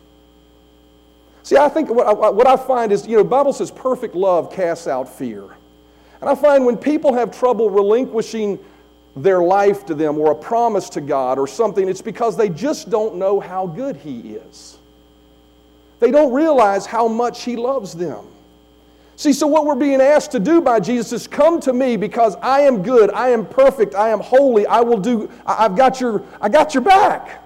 See 1.42 1.56
i 1.56 1.68
think 1.68 1.90
what 1.90 2.06
I, 2.06 2.30
what 2.30 2.46
I 2.46 2.56
find 2.56 2.92
is 2.92 3.06
you 3.06 3.16
know 3.16 3.24
bible 3.24 3.52
says 3.52 3.70
perfect 3.70 4.14
love 4.14 4.52
casts 4.52 4.86
out 4.86 5.08
fear. 5.08 5.44
And 6.20 6.28
i 6.28 6.34
find 6.34 6.66
when 6.66 6.76
people 6.76 7.14
have 7.14 7.36
trouble 7.36 7.70
relinquishing 7.70 8.58
their 9.14 9.40
life 9.40 9.86
to 9.86 9.94
them 9.94 10.18
or 10.18 10.32
a 10.32 10.34
promise 10.34 10.88
to 10.90 11.00
god 11.00 11.38
or 11.38 11.46
something 11.46 11.88
it's 11.88 12.02
because 12.02 12.36
they 12.36 12.48
just 12.48 12.90
don't 12.90 13.16
know 13.16 13.40
how 13.40 13.66
good 13.66 13.96
he 13.96 14.34
is 14.34 14.77
they 16.00 16.10
don't 16.10 16.32
realize 16.32 16.86
how 16.86 17.08
much 17.08 17.44
He 17.44 17.56
loves 17.56 17.94
them. 17.94 18.24
See, 19.16 19.32
so 19.32 19.48
what 19.48 19.66
we're 19.66 19.74
being 19.74 20.00
asked 20.00 20.30
to 20.32 20.38
do 20.38 20.60
by 20.60 20.78
Jesus 20.78 21.12
is 21.12 21.26
come 21.26 21.60
to 21.62 21.72
me 21.72 21.96
because 21.96 22.36
I 22.36 22.60
am 22.60 22.84
good, 22.84 23.10
I 23.10 23.30
am 23.30 23.46
perfect, 23.46 23.96
I 23.96 24.10
am 24.10 24.20
holy, 24.20 24.64
I 24.64 24.80
will 24.80 24.98
do, 24.98 25.28
I've 25.44 25.74
got 25.74 26.00
your, 26.00 26.22
I 26.40 26.48
got 26.48 26.72
your 26.72 26.84
back. 26.84 27.44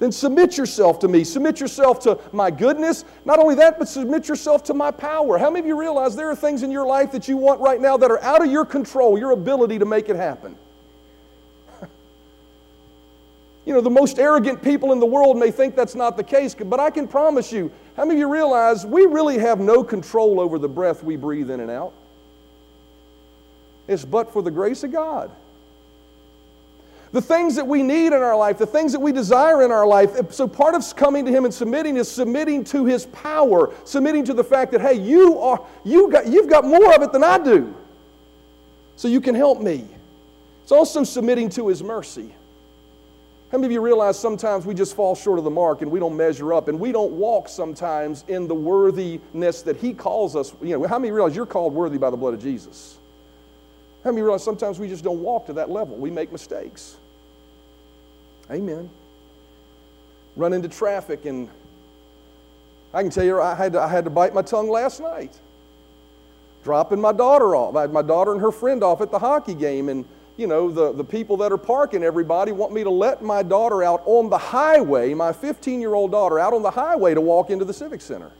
Then 0.00 0.12
submit 0.12 0.56
yourself 0.56 0.98
to 1.00 1.08
me. 1.08 1.24
Submit 1.24 1.60
yourself 1.60 2.00
to 2.00 2.18
my 2.32 2.50
goodness. 2.50 3.04
Not 3.26 3.38
only 3.38 3.54
that, 3.56 3.78
but 3.78 3.86
submit 3.86 4.28
yourself 4.28 4.64
to 4.64 4.74
my 4.74 4.90
power. 4.90 5.36
How 5.36 5.50
many 5.50 5.60
of 5.60 5.66
you 5.66 5.78
realize 5.78 6.16
there 6.16 6.30
are 6.30 6.36
things 6.36 6.62
in 6.62 6.70
your 6.70 6.86
life 6.86 7.12
that 7.12 7.28
you 7.28 7.36
want 7.36 7.60
right 7.60 7.78
now 7.80 7.98
that 7.98 8.10
are 8.10 8.22
out 8.22 8.42
of 8.42 8.50
your 8.50 8.64
control, 8.64 9.18
your 9.18 9.32
ability 9.32 9.78
to 9.78 9.84
make 9.84 10.08
it 10.08 10.16
happen? 10.16 10.56
You 13.66 13.74
know, 13.74 13.80
the 13.80 13.90
most 13.90 14.18
arrogant 14.18 14.62
people 14.62 14.92
in 14.92 15.00
the 15.00 15.06
world 15.06 15.36
may 15.36 15.50
think 15.50 15.76
that's 15.76 15.94
not 15.94 16.16
the 16.16 16.24
case, 16.24 16.54
but 16.54 16.80
I 16.80 16.90
can 16.90 17.06
promise 17.06 17.52
you, 17.52 17.70
how 17.96 18.04
many 18.04 18.14
of 18.14 18.20
you 18.20 18.32
realize 18.32 18.86
we 18.86 19.04
really 19.04 19.38
have 19.38 19.60
no 19.60 19.84
control 19.84 20.40
over 20.40 20.58
the 20.58 20.68
breath 20.68 21.04
we 21.04 21.16
breathe 21.16 21.50
in 21.50 21.60
and 21.60 21.70
out? 21.70 21.92
It's 23.86 24.04
but 24.04 24.32
for 24.32 24.42
the 24.42 24.50
grace 24.50 24.82
of 24.82 24.92
God. 24.92 25.30
The 27.12 27.20
things 27.20 27.56
that 27.56 27.66
we 27.66 27.82
need 27.82 28.08
in 28.08 28.14
our 28.14 28.36
life, 28.36 28.56
the 28.56 28.66
things 28.66 28.92
that 28.92 29.00
we 29.00 29.10
desire 29.10 29.62
in 29.62 29.72
our 29.72 29.84
life. 29.84 30.30
So 30.32 30.46
part 30.46 30.76
of 30.76 30.96
coming 30.96 31.24
to 31.24 31.32
Him 31.32 31.44
and 31.44 31.52
submitting 31.52 31.96
is 31.96 32.08
submitting 32.08 32.62
to 32.64 32.84
His 32.84 33.06
power, 33.06 33.74
submitting 33.84 34.24
to 34.26 34.34
the 34.34 34.44
fact 34.44 34.70
that, 34.72 34.80
hey, 34.80 34.94
you 34.94 35.38
are, 35.40 35.60
you 35.84 36.10
got, 36.10 36.28
you've 36.28 36.48
got 36.48 36.64
more 36.64 36.94
of 36.94 37.02
it 37.02 37.10
than 37.10 37.24
I 37.24 37.38
do. 37.38 37.74
So 38.94 39.08
you 39.08 39.20
can 39.20 39.34
help 39.34 39.60
me. 39.60 39.88
It's 40.62 40.72
also 40.72 41.02
submitting 41.02 41.48
to 41.50 41.66
His 41.66 41.82
mercy. 41.82 42.32
How 43.50 43.58
many 43.58 43.66
of 43.66 43.72
you 43.72 43.80
realize 43.80 44.16
sometimes 44.16 44.64
we 44.64 44.74
just 44.74 44.94
fall 44.94 45.16
short 45.16 45.38
of 45.38 45.44
the 45.44 45.50
mark 45.50 45.82
and 45.82 45.90
we 45.90 45.98
don't 45.98 46.16
measure 46.16 46.54
up 46.54 46.68
and 46.68 46.78
we 46.78 46.92
don't 46.92 47.12
walk 47.12 47.48
sometimes 47.48 48.24
in 48.28 48.46
the 48.46 48.54
worthiness 48.54 49.62
that 49.62 49.76
He 49.76 49.92
calls 49.92 50.36
us? 50.36 50.54
You 50.62 50.78
know, 50.78 50.86
how 50.86 51.00
many 51.00 51.10
realize 51.10 51.34
you're 51.34 51.46
called 51.46 51.74
worthy 51.74 51.98
by 51.98 52.10
the 52.10 52.16
blood 52.16 52.32
of 52.32 52.40
Jesus? 52.40 52.96
How 54.04 54.10
many 54.10 54.22
realize 54.22 54.44
sometimes 54.44 54.78
we 54.78 54.88
just 54.88 55.02
don't 55.02 55.20
walk 55.20 55.46
to 55.46 55.52
that 55.54 55.68
level? 55.68 55.96
We 55.96 56.10
make 56.10 56.30
mistakes. 56.30 56.96
Amen. 58.50 58.88
Run 60.36 60.52
into 60.52 60.68
traffic 60.68 61.24
and 61.24 61.48
I 62.94 63.02
can 63.02 63.10
tell 63.10 63.24
you, 63.24 63.40
I 63.40 63.56
had 63.56 63.72
to, 63.72 63.80
I 63.80 63.88
had 63.88 64.04
to 64.04 64.10
bite 64.10 64.32
my 64.32 64.42
tongue 64.42 64.70
last 64.70 65.00
night. 65.00 65.36
Dropping 66.62 67.00
my 67.00 67.12
daughter 67.12 67.56
off. 67.56 67.74
I 67.74 67.82
had 67.82 67.92
my 67.92 68.02
daughter 68.02 68.32
and 68.32 68.40
her 68.40 68.52
friend 68.52 68.84
off 68.84 69.00
at 69.00 69.10
the 69.10 69.18
hockey 69.18 69.54
game 69.54 69.88
and 69.88 70.04
you 70.36 70.46
know, 70.46 70.70
the, 70.70 70.92
the 70.92 71.04
people 71.04 71.36
that 71.38 71.52
are 71.52 71.58
parking 71.58 72.02
everybody 72.02 72.52
want 72.52 72.72
me 72.72 72.82
to 72.82 72.90
let 72.90 73.22
my 73.22 73.42
daughter 73.42 73.82
out 73.82 74.02
on 74.06 74.30
the 74.30 74.38
highway, 74.38 75.14
my 75.14 75.32
15 75.32 75.80
year 75.80 75.94
old 75.94 76.10
daughter, 76.10 76.38
out 76.38 76.52
on 76.52 76.62
the 76.62 76.70
highway 76.70 77.14
to 77.14 77.20
walk 77.20 77.50
into 77.50 77.64
the 77.64 77.74
Civic 77.74 78.00
Center. 78.00 78.30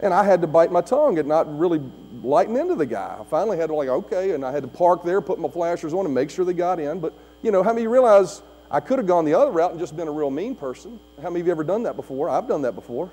And 0.00 0.14
I 0.14 0.22
had 0.22 0.40
to 0.42 0.46
bite 0.46 0.70
my 0.70 0.80
tongue 0.80 1.18
and 1.18 1.26
not 1.26 1.58
really 1.58 1.80
lighten 2.22 2.56
into 2.56 2.76
the 2.76 2.86
guy. 2.86 3.16
I 3.20 3.24
finally 3.24 3.56
had 3.56 3.66
to, 3.66 3.74
like, 3.74 3.88
okay, 3.88 4.30
and 4.30 4.44
I 4.44 4.52
had 4.52 4.62
to 4.62 4.68
park 4.68 5.02
there, 5.02 5.20
put 5.20 5.40
my 5.40 5.48
flashers 5.48 5.92
on, 5.92 6.04
and 6.04 6.14
make 6.14 6.30
sure 6.30 6.44
they 6.44 6.52
got 6.52 6.78
in. 6.78 7.00
But, 7.00 7.14
you 7.42 7.50
know, 7.50 7.64
how 7.64 7.72
many 7.72 7.88
realize 7.88 8.42
I 8.70 8.80
could 8.80 8.98
have 8.98 9.06
gone 9.06 9.24
the 9.24 9.34
other 9.34 9.50
route 9.50 9.70
and 9.70 9.80
just 9.80 9.96
been 9.96 10.08
a 10.08 10.12
real 10.12 10.30
mean 10.30 10.54
person. 10.54 11.00
How 11.22 11.30
many 11.30 11.40
of 11.40 11.46
you 11.46 11.52
ever 11.52 11.64
done 11.64 11.84
that 11.84 11.96
before? 11.96 12.28
I've 12.28 12.46
done 12.46 12.62
that 12.62 12.74
before. 12.74 13.10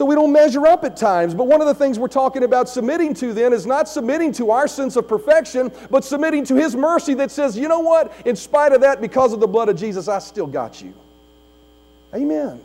So 0.00 0.06
we 0.06 0.14
don't 0.14 0.32
measure 0.32 0.66
up 0.66 0.82
at 0.84 0.96
times. 0.96 1.34
But 1.34 1.46
one 1.46 1.60
of 1.60 1.66
the 1.66 1.74
things 1.74 1.98
we're 1.98 2.08
talking 2.08 2.44
about 2.44 2.70
submitting 2.70 3.12
to 3.16 3.34
then 3.34 3.52
is 3.52 3.66
not 3.66 3.86
submitting 3.86 4.32
to 4.32 4.50
our 4.50 4.66
sense 4.66 4.96
of 4.96 5.06
perfection, 5.06 5.70
but 5.90 6.04
submitting 6.04 6.42
to 6.46 6.54
His 6.54 6.74
mercy 6.74 7.12
that 7.16 7.30
says, 7.30 7.54
you 7.54 7.68
know 7.68 7.80
what? 7.80 8.10
In 8.24 8.34
spite 8.34 8.72
of 8.72 8.80
that, 8.80 9.02
because 9.02 9.34
of 9.34 9.40
the 9.40 9.46
blood 9.46 9.68
of 9.68 9.76
Jesus, 9.76 10.08
I 10.08 10.18
still 10.20 10.46
got 10.46 10.80
you. 10.80 10.94
Amen. 12.14 12.64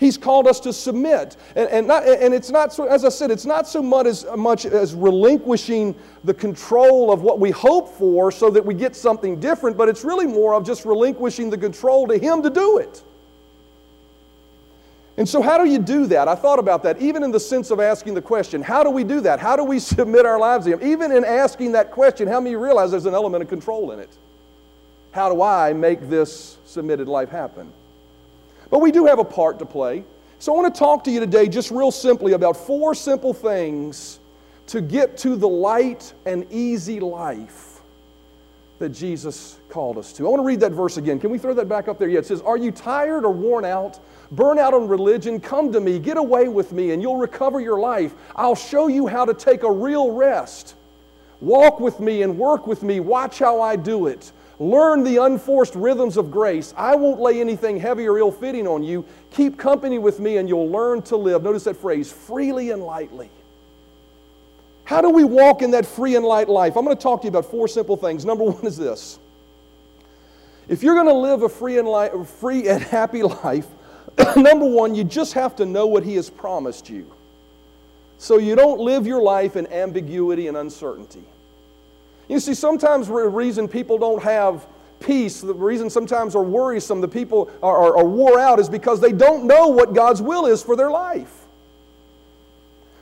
He's 0.00 0.18
called 0.18 0.48
us 0.48 0.58
to 0.58 0.72
submit. 0.72 1.36
And, 1.54 1.68
and, 1.70 1.86
not, 1.86 2.08
and 2.08 2.34
it's 2.34 2.50
not, 2.50 2.72
so, 2.72 2.88
as 2.88 3.04
I 3.04 3.08
said, 3.08 3.30
it's 3.30 3.46
not 3.46 3.68
so 3.68 3.80
much 3.80 4.06
as, 4.06 4.26
much 4.36 4.66
as 4.66 4.96
relinquishing 4.96 5.94
the 6.24 6.34
control 6.34 7.12
of 7.12 7.22
what 7.22 7.38
we 7.38 7.52
hope 7.52 7.88
for 7.88 8.32
so 8.32 8.50
that 8.50 8.66
we 8.66 8.74
get 8.74 8.96
something 8.96 9.38
different, 9.38 9.76
but 9.76 9.88
it's 9.88 10.02
really 10.02 10.26
more 10.26 10.54
of 10.54 10.66
just 10.66 10.84
relinquishing 10.84 11.50
the 11.50 11.58
control 11.58 12.08
to 12.08 12.18
Him 12.18 12.42
to 12.42 12.50
do 12.50 12.78
it. 12.78 13.04
And 15.16 15.28
so, 15.28 15.40
how 15.40 15.62
do 15.62 15.70
you 15.70 15.78
do 15.78 16.06
that? 16.06 16.26
I 16.26 16.34
thought 16.34 16.58
about 16.58 16.82
that, 16.82 17.00
even 17.00 17.22
in 17.22 17.30
the 17.30 17.38
sense 17.38 17.70
of 17.70 17.78
asking 17.78 18.14
the 18.14 18.22
question 18.22 18.62
how 18.62 18.82
do 18.82 18.90
we 18.90 19.04
do 19.04 19.20
that? 19.20 19.38
How 19.38 19.56
do 19.56 19.64
we 19.64 19.78
submit 19.94 20.26
our 20.26 20.38
lives 20.38 20.66
to 20.66 20.72
Him? 20.72 20.80
Even 20.82 21.12
in 21.12 21.24
asking 21.24 21.72
that 21.72 21.90
question, 21.90 22.26
how 22.26 22.40
many 22.40 22.56
realize 22.56 22.90
there's 22.90 23.06
an 23.06 23.14
element 23.14 23.42
of 23.42 23.48
control 23.48 23.92
in 23.92 24.00
it? 24.00 24.10
How 25.12 25.32
do 25.32 25.42
I 25.42 25.72
make 25.72 26.08
this 26.08 26.58
submitted 26.66 27.06
life 27.06 27.28
happen? 27.28 27.72
But 28.70 28.80
we 28.80 28.90
do 28.90 29.06
have 29.06 29.20
a 29.20 29.24
part 29.24 29.60
to 29.60 29.66
play. 29.66 30.04
So 30.40 30.52
I 30.52 30.60
want 30.60 30.74
to 30.74 30.78
talk 30.78 31.04
to 31.04 31.10
you 31.10 31.20
today 31.20 31.48
just 31.48 31.70
real 31.70 31.92
simply 31.92 32.32
about 32.32 32.56
four 32.56 32.94
simple 32.94 33.32
things 33.32 34.18
to 34.66 34.80
get 34.80 35.16
to 35.18 35.36
the 35.36 35.48
light 35.48 36.12
and 36.26 36.50
easy 36.50 36.98
life 36.98 37.73
that 38.84 38.90
Jesus 38.90 39.56
called 39.70 39.96
us 39.96 40.12
to. 40.12 40.26
I 40.26 40.28
want 40.28 40.40
to 40.40 40.46
read 40.46 40.60
that 40.60 40.72
verse 40.72 40.98
again. 40.98 41.18
Can 41.18 41.30
we 41.30 41.38
throw 41.38 41.54
that 41.54 41.70
back 41.70 41.88
up 41.88 41.98
there? 41.98 42.06
Yeah, 42.06 42.18
it 42.18 42.26
says, 42.26 42.42
Are 42.42 42.58
you 42.58 42.70
tired 42.70 43.24
or 43.24 43.32
worn 43.32 43.64
out? 43.64 43.98
Burn 44.30 44.58
out 44.58 44.74
on 44.74 44.88
religion? 44.88 45.40
Come 45.40 45.72
to 45.72 45.80
me, 45.80 45.98
get 45.98 46.18
away 46.18 46.48
with 46.48 46.70
me, 46.72 46.90
and 46.90 47.00
you'll 47.00 47.16
recover 47.16 47.60
your 47.60 47.78
life. 47.80 48.14
I'll 48.36 48.54
show 48.54 48.88
you 48.88 49.06
how 49.06 49.24
to 49.24 49.32
take 49.32 49.62
a 49.62 49.72
real 49.72 50.10
rest. 50.10 50.74
Walk 51.40 51.80
with 51.80 51.98
me 51.98 52.20
and 52.20 52.36
work 52.36 52.66
with 52.66 52.82
me. 52.82 53.00
Watch 53.00 53.38
how 53.38 53.62
I 53.62 53.76
do 53.76 54.06
it. 54.06 54.32
Learn 54.58 55.02
the 55.02 55.16
unforced 55.16 55.74
rhythms 55.74 56.18
of 56.18 56.30
grace. 56.30 56.74
I 56.76 56.94
won't 56.94 57.20
lay 57.20 57.40
anything 57.40 57.80
heavy 57.80 58.06
or 58.06 58.18
ill 58.18 58.32
fitting 58.32 58.68
on 58.68 58.82
you. 58.82 59.06
Keep 59.30 59.58
company 59.58 59.98
with 59.98 60.20
me 60.20 60.36
and 60.36 60.46
you'll 60.46 60.68
learn 60.68 61.00
to 61.02 61.16
live. 61.16 61.42
Notice 61.42 61.64
that 61.64 61.78
phrase 61.78 62.12
freely 62.12 62.70
and 62.70 62.82
lightly. 62.82 63.30
How 64.84 65.00
do 65.00 65.10
we 65.10 65.24
walk 65.24 65.62
in 65.62 65.70
that 65.72 65.86
free 65.86 66.14
and 66.14 66.24
light 66.24 66.48
life? 66.48 66.76
I'm 66.76 66.84
going 66.84 66.96
to 66.96 67.02
talk 67.02 67.22
to 67.22 67.24
you 67.24 67.30
about 67.30 67.46
four 67.46 67.66
simple 67.68 67.96
things. 67.96 68.24
Number 68.24 68.44
one 68.50 68.64
is 68.64 68.76
this 68.76 69.18
if 70.68 70.82
you're 70.82 70.94
going 70.94 71.08
to 71.08 71.12
live 71.12 71.42
a 71.42 71.48
free 71.48 71.78
and, 71.78 71.88
light, 71.88 72.12
free 72.26 72.68
and 72.68 72.82
happy 72.96 73.22
life, 73.22 73.66
number 74.36 74.66
one, 74.66 74.94
you 74.94 75.04
just 75.04 75.32
have 75.34 75.56
to 75.56 75.66
know 75.66 75.86
what 75.86 76.04
He 76.04 76.14
has 76.16 76.30
promised 76.30 76.88
you. 76.88 77.10
So 78.18 78.38
you 78.38 78.54
don't 78.54 78.80
live 78.80 79.06
your 79.06 79.20
life 79.20 79.56
in 79.56 79.66
ambiguity 79.66 80.46
and 80.46 80.56
uncertainty. 80.56 81.24
You 82.28 82.40
see, 82.40 82.54
sometimes 82.54 83.08
the 83.08 83.14
reason 83.14 83.68
people 83.68 83.98
don't 83.98 84.22
have 84.22 84.66
peace, 85.00 85.40
the 85.40 85.52
reason 85.52 85.90
sometimes 85.90 86.34
are 86.34 86.42
worrisome, 86.42 87.00
the 87.00 87.08
people 87.08 87.50
are, 87.62 87.76
are, 87.76 87.98
are 87.98 88.06
wore 88.06 88.38
out, 88.38 88.58
is 88.58 88.68
because 88.68 89.00
they 89.00 89.12
don't 89.12 89.46
know 89.46 89.68
what 89.68 89.92
God's 89.92 90.22
will 90.22 90.46
is 90.46 90.62
for 90.62 90.76
their 90.76 90.90
life. 90.90 91.43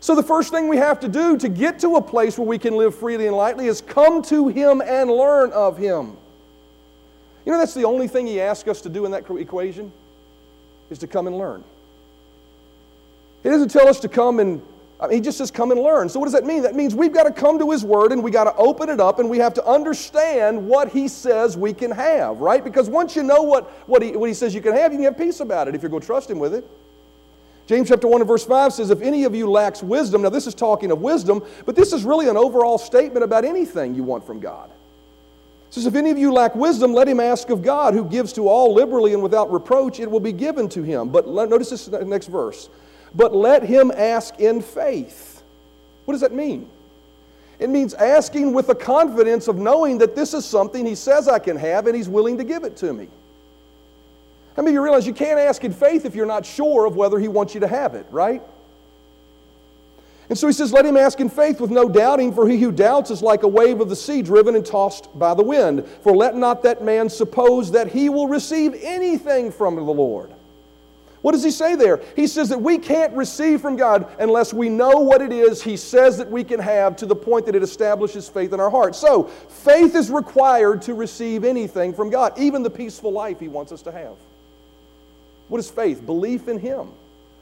So, 0.03 0.17
the 0.17 0.23
first 0.23 0.51
thing 0.51 0.67
we 0.67 0.79
have 0.79 0.99
to 1.01 1.09
do 1.09 1.37
to 1.37 1.49
get 1.49 1.79
to 1.79 1.95
a 1.95 2.03
place 2.03 2.37
where 2.37 2.47
we 2.47 2.59
can 2.59 2.77
live 2.77 2.93
freely 2.93 3.29
and 3.29 3.37
lightly 3.37 3.69
is 3.69 3.81
come 3.81 4.21
to 4.23 4.49
Him 4.49 4.83
and 4.85 5.09
learn 5.09 5.53
of 5.53 5.79
Him. 5.79 6.17
You 7.47 7.53
know, 7.53 7.59
that's 7.59 7.73
the 7.73 7.85
only 7.85 8.09
thing 8.09 8.27
He 8.27 8.41
asks 8.41 8.69
us 8.69 8.81
to 8.81 8.89
do 8.89 9.05
in 9.05 9.13
that 9.13 9.31
equation, 9.31 9.93
is 10.91 10.99
to 10.99 11.07
come 11.07 11.29
and 11.29 11.39
learn. 11.39 11.63
He 13.45 13.49
doesn't 13.49 13.69
tell 13.69 13.87
us 13.87 14.01
to 14.01 14.09
come 14.09 14.41
and 14.41 14.61
I 14.99 15.07
mean, 15.07 15.17
he 15.17 15.21
just 15.21 15.39
says, 15.39 15.51
come 15.51 15.73
and 15.73 15.81
learn. 15.81 16.09
So, 16.09 16.19
what 16.19 16.27
does 16.27 16.33
that 16.33 16.45
mean? 16.45 16.63
That 16.63 16.75
means 16.75 16.97
we've 16.97 17.13
got 17.13 17.25
to 17.25 17.33
come 17.33 17.61
to 17.61 17.71
his 17.71 17.85
word 17.85 18.11
and 18.11 18.25
we 18.25 18.33
got 18.33 18.45
to 18.45 18.55
open 18.57 18.89
it 18.89 18.99
up 18.99 19.21
and 19.21 19.31
we 19.31 19.39
have 19.39 19.55
to 19.55 19.65
understand 19.65 20.67
what 20.67 20.89
he 20.89 21.07
says 21.07 21.57
we 21.57 21.73
can 21.73 21.93
have, 21.93 22.39
right? 22.39 22.63
Because 22.63 22.91
once 22.91 23.15
you 23.15 23.23
know 23.23 23.43
what, 23.43 23.71
what, 23.89 24.03
he, 24.03 24.17
what 24.17 24.29
he 24.29 24.35
says 24.35 24.53
you 24.53 24.61
can 24.61 24.75
have, 24.75 24.93
you 24.93 24.99
can 24.99 25.05
have 25.05 25.19
peace 25.19 25.39
about 25.39 25.69
it 25.69 25.77
if 25.77 25.83
you're 25.83 25.91
going 25.91 26.01
to 26.01 26.07
trust 26.07 26.29
him 26.29 26.41
with 26.41 26.55
it. 26.55 26.69
James 27.67 27.89
chapter 27.89 28.09
1 28.09 28.21
and 28.21 28.29
verse 28.29 28.45
5 28.45 28.73
says, 28.73 28.91
If 28.91 29.03
any 29.03 29.25
of 29.25 29.35
you 29.35 29.51
lacks 29.51 29.83
wisdom, 29.83 30.23
now 30.23 30.31
this 30.31 30.47
is 30.47 30.55
talking 30.55 30.91
of 30.91 31.01
wisdom, 31.01 31.43
but 31.65 31.77
this 31.77 31.93
is 31.93 32.05
really 32.05 32.29
an 32.29 32.37
overall 32.37 32.79
statement 32.79 33.25
about 33.25 33.45
anything 33.45 33.95
you 33.95 34.03
want 34.03 34.27
from 34.27 34.41
God. 34.41 34.69
It 35.69 35.75
says, 35.75 35.87
If 35.87 35.95
any 35.95 36.11
of 36.11 36.19
you 36.19 36.33
lack 36.33 36.55
wisdom, 36.55 36.93
let 36.93 37.09
him 37.09 37.21
ask 37.21 37.51
of 37.51 37.63
God, 37.63 37.95
who 37.95 38.05
gives 38.05 38.33
to 38.35 38.49
all 38.49 38.75
liberally 38.75 39.15
and 39.15 39.23
without 39.23 39.53
reproach, 39.53 40.01
it 40.01 40.11
will 40.11 40.21
be 40.21 40.33
given 40.33 40.69
to 40.71 40.83
him. 40.83 41.09
But 41.09 41.29
notice 41.29 41.71
this 41.71 41.89
next 41.89 42.27
verse 42.27 42.69
but 43.15 43.35
let 43.35 43.63
him 43.63 43.93
ask 43.95 44.39
in 44.41 44.63
faith. 44.63 45.43
What 46.05 46.15
does 46.15 46.23
that 46.23 46.33
mean? 46.33 46.69
It 47.59 47.69
means 47.69 47.95
asking 47.95 48.53
with 48.53 48.67
the 48.67 48.75
confidence 48.75 49.49
of 49.49 49.57
knowing 49.57 49.99
that 49.99 50.17
this 50.17 50.35
is 50.35 50.45
something 50.45 50.85
he 50.85 50.95
says 50.95 51.29
I 51.29 51.39
can 51.39 51.57
have 51.57 51.87
and 51.87 51.95
he's 51.95 52.09
willing 52.09 52.39
to 52.39 52.45
give 52.45 52.65
it 52.65 52.77
to 52.79 52.93
me. 52.93 53.09
How 54.57 54.63
many 54.63 54.73
of 54.73 54.75
you 54.75 54.83
realize 54.83 55.07
you 55.07 55.15
can't 55.15 55.39
ask 55.39 55.65
in 55.65 55.73
faith 55.73 56.05
if 56.05 56.15
you're 56.15 56.27
not 56.27 56.45
sure 56.45 56.87
of 56.87 56.97
whether 56.97 57.19
he 57.19 57.29
wants 57.29 57.55
you 57.55 57.61
to 57.61 57.69
have 57.69 57.95
it, 57.95 58.07
right? 58.11 58.43
And 60.29 60.39
so 60.39 60.47
he 60.47 60.53
says, 60.53 60.73
Let 60.73 60.87
him 60.87 60.97
ask 60.97 61.21
in 61.21 61.29
faith 61.29 61.61
with 61.61 61.71
no 61.71 61.89
doubting, 61.89 62.35
for 62.35 62.49
he 62.49 62.59
who 62.59 62.73
doubts 62.73 63.11
is 63.11 63.23
like 63.23 63.43
a 63.43 63.49
wave 63.49 63.81
of 63.81 63.89
the 63.89 63.97
sea 63.97 64.23
driven 64.23 64.55
and 64.55 64.65
tossed 64.65 65.09
by 65.19 65.35
the 65.35 65.43
wind. 65.43 65.87
For 66.03 66.15
let 66.15 66.37
not 66.37 66.63
that 66.63 66.83
man 66.83 67.09
suppose 67.09 67.71
that 67.73 67.89
he 67.89 68.09
will 68.09 68.29
receive 68.29 68.75
anything 68.83 69.51
from 69.51 69.77
the 69.77 69.83
Lord. 69.83 70.33
What 71.23 71.33
does 71.33 71.45
he 71.45 71.53
say 71.53 71.77
there? 71.77 72.01
He 72.17 72.27
says 72.27 72.49
that 72.49 72.61
we 72.61 72.79
can't 72.79 73.13
receive 73.15 73.61
from 73.61 73.77
God 73.77 74.07
unless 74.19 74.53
we 74.53 74.69
know 74.69 74.91
what 74.91 75.23
it 75.23 75.33
is 75.33 75.63
he 75.63 75.77
says 75.77 76.19
that 76.19 76.29
we 76.29 76.43
can 76.43 76.59
have 76.59 76.97
to 76.97 77.07
the 77.07 77.15
point 77.15 77.47
that 77.47 77.55
it 77.55 77.63
establishes 77.63 78.29
faith 78.29 78.53
in 78.53 78.59
our 78.59 78.71
heart. 78.71 78.97
So, 78.97 79.25
faith 79.25 79.95
is 79.95 80.11
required 80.11 80.83
to 80.83 80.95
receive 80.95 81.45
anything 81.45 81.95
from 81.95 82.11
God, 82.11 82.37
even 82.39 82.63
the 82.63 82.71
peaceful 82.71 83.13
life 83.13 83.39
he 83.39 83.49
wants 83.49 83.71
us 83.71 83.83
to 83.83 83.93
have. 83.93 84.17
What 85.53 85.59
is 85.59 85.71
faith? 85.71 86.07
Belief 86.07 86.49
in 86.49 86.59
him, 86.59 86.89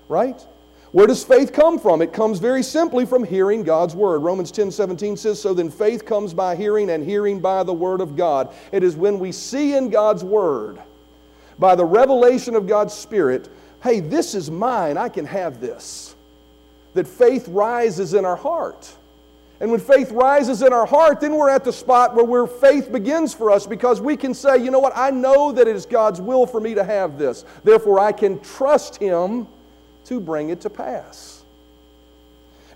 right? 0.09 0.45
Where 0.90 1.07
does 1.07 1.23
faith 1.23 1.52
come 1.52 1.79
from? 1.79 2.02
It 2.02 2.12
comes 2.12 2.40
very 2.40 2.64
simply 2.64 3.07
from 3.07 3.23
hearing 3.23 3.62
God's 3.62 3.95
word. 3.95 4.25
Romans 4.25 4.50
10 4.50 4.73
17 4.73 5.17
says, 5.17 5.40
So 5.40 5.55
then 5.55 5.71
faith 5.71 6.05
comes 6.05 6.35
by 6.35 6.57
hearing, 6.57 6.90
and 6.90 7.05
hearing 7.05 7.38
by 7.38 7.62
the 7.62 7.73
word 7.73 8.00
of 8.00 8.17
God. 8.17 8.52
It 8.73 8.83
is 8.83 8.97
when 8.97 9.21
we 9.21 9.31
see 9.31 9.76
in 9.76 9.90
God's 9.90 10.25
word, 10.25 10.81
by 11.57 11.76
the 11.76 11.85
revelation 11.85 12.57
of 12.57 12.67
God's 12.67 12.95
Spirit, 12.95 13.49
hey, 13.81 14.00
this 14.00 14.35
is 14.35 14.50
mine, 14.50 14.99
I 14.99 15.09
can 15.09 15.26
have 15.26 15.61
this. 15.61 16.17
That 16.95 17.07
faith 17.07 17.47
rises 17.47 18.14
in 18.14 18.25
our 18.25 18.35
heart. 18.35 18.93
And 19.61 19.71
when 19.71 19.79
faith 19.79 20.11
rises 20.11 20.62
in 20.62 20.73
our 20.73 20.87
heart, 20.87 21.21
then 21.21 21.35
we're 21.35 21.50
at 21.50 21.64
the 21.64 21.73
spot 21.73 22.14
where, 22.14 22.25
where 22.25 22.47
faith 22.47 22.90
begins 22.90 23.35
for 23.35 23.50
us 23.50 23.67
because 23.67 24.00
we 24.00 24.17
can 24.17 24.33
say, 24.33 24.57
you 24.57 24.71
know 24.71 24.79
what, 24.79 24.95
I 24.97 25.11
know 25.11 25.52
that 25.52 25.69
it 25.69 25.76
is 25.76 25.85
God's 25.85 26.19
will 26.19 26.47
for 26.47 26.61
me 26.61 26.75
to 26.75 26.83
have 26.83 27.19
this. 27.19 27.45
Therefore, 27.62 28.00
I 28.00 28.12
can 28.12 28.40
trust 28.40 28.97
Him 28.97 29.47
to 30.07 30.19
bring 30.19 30.49
it 30.49 30.62
to 30.62 30.71
pass. 30.71 31.45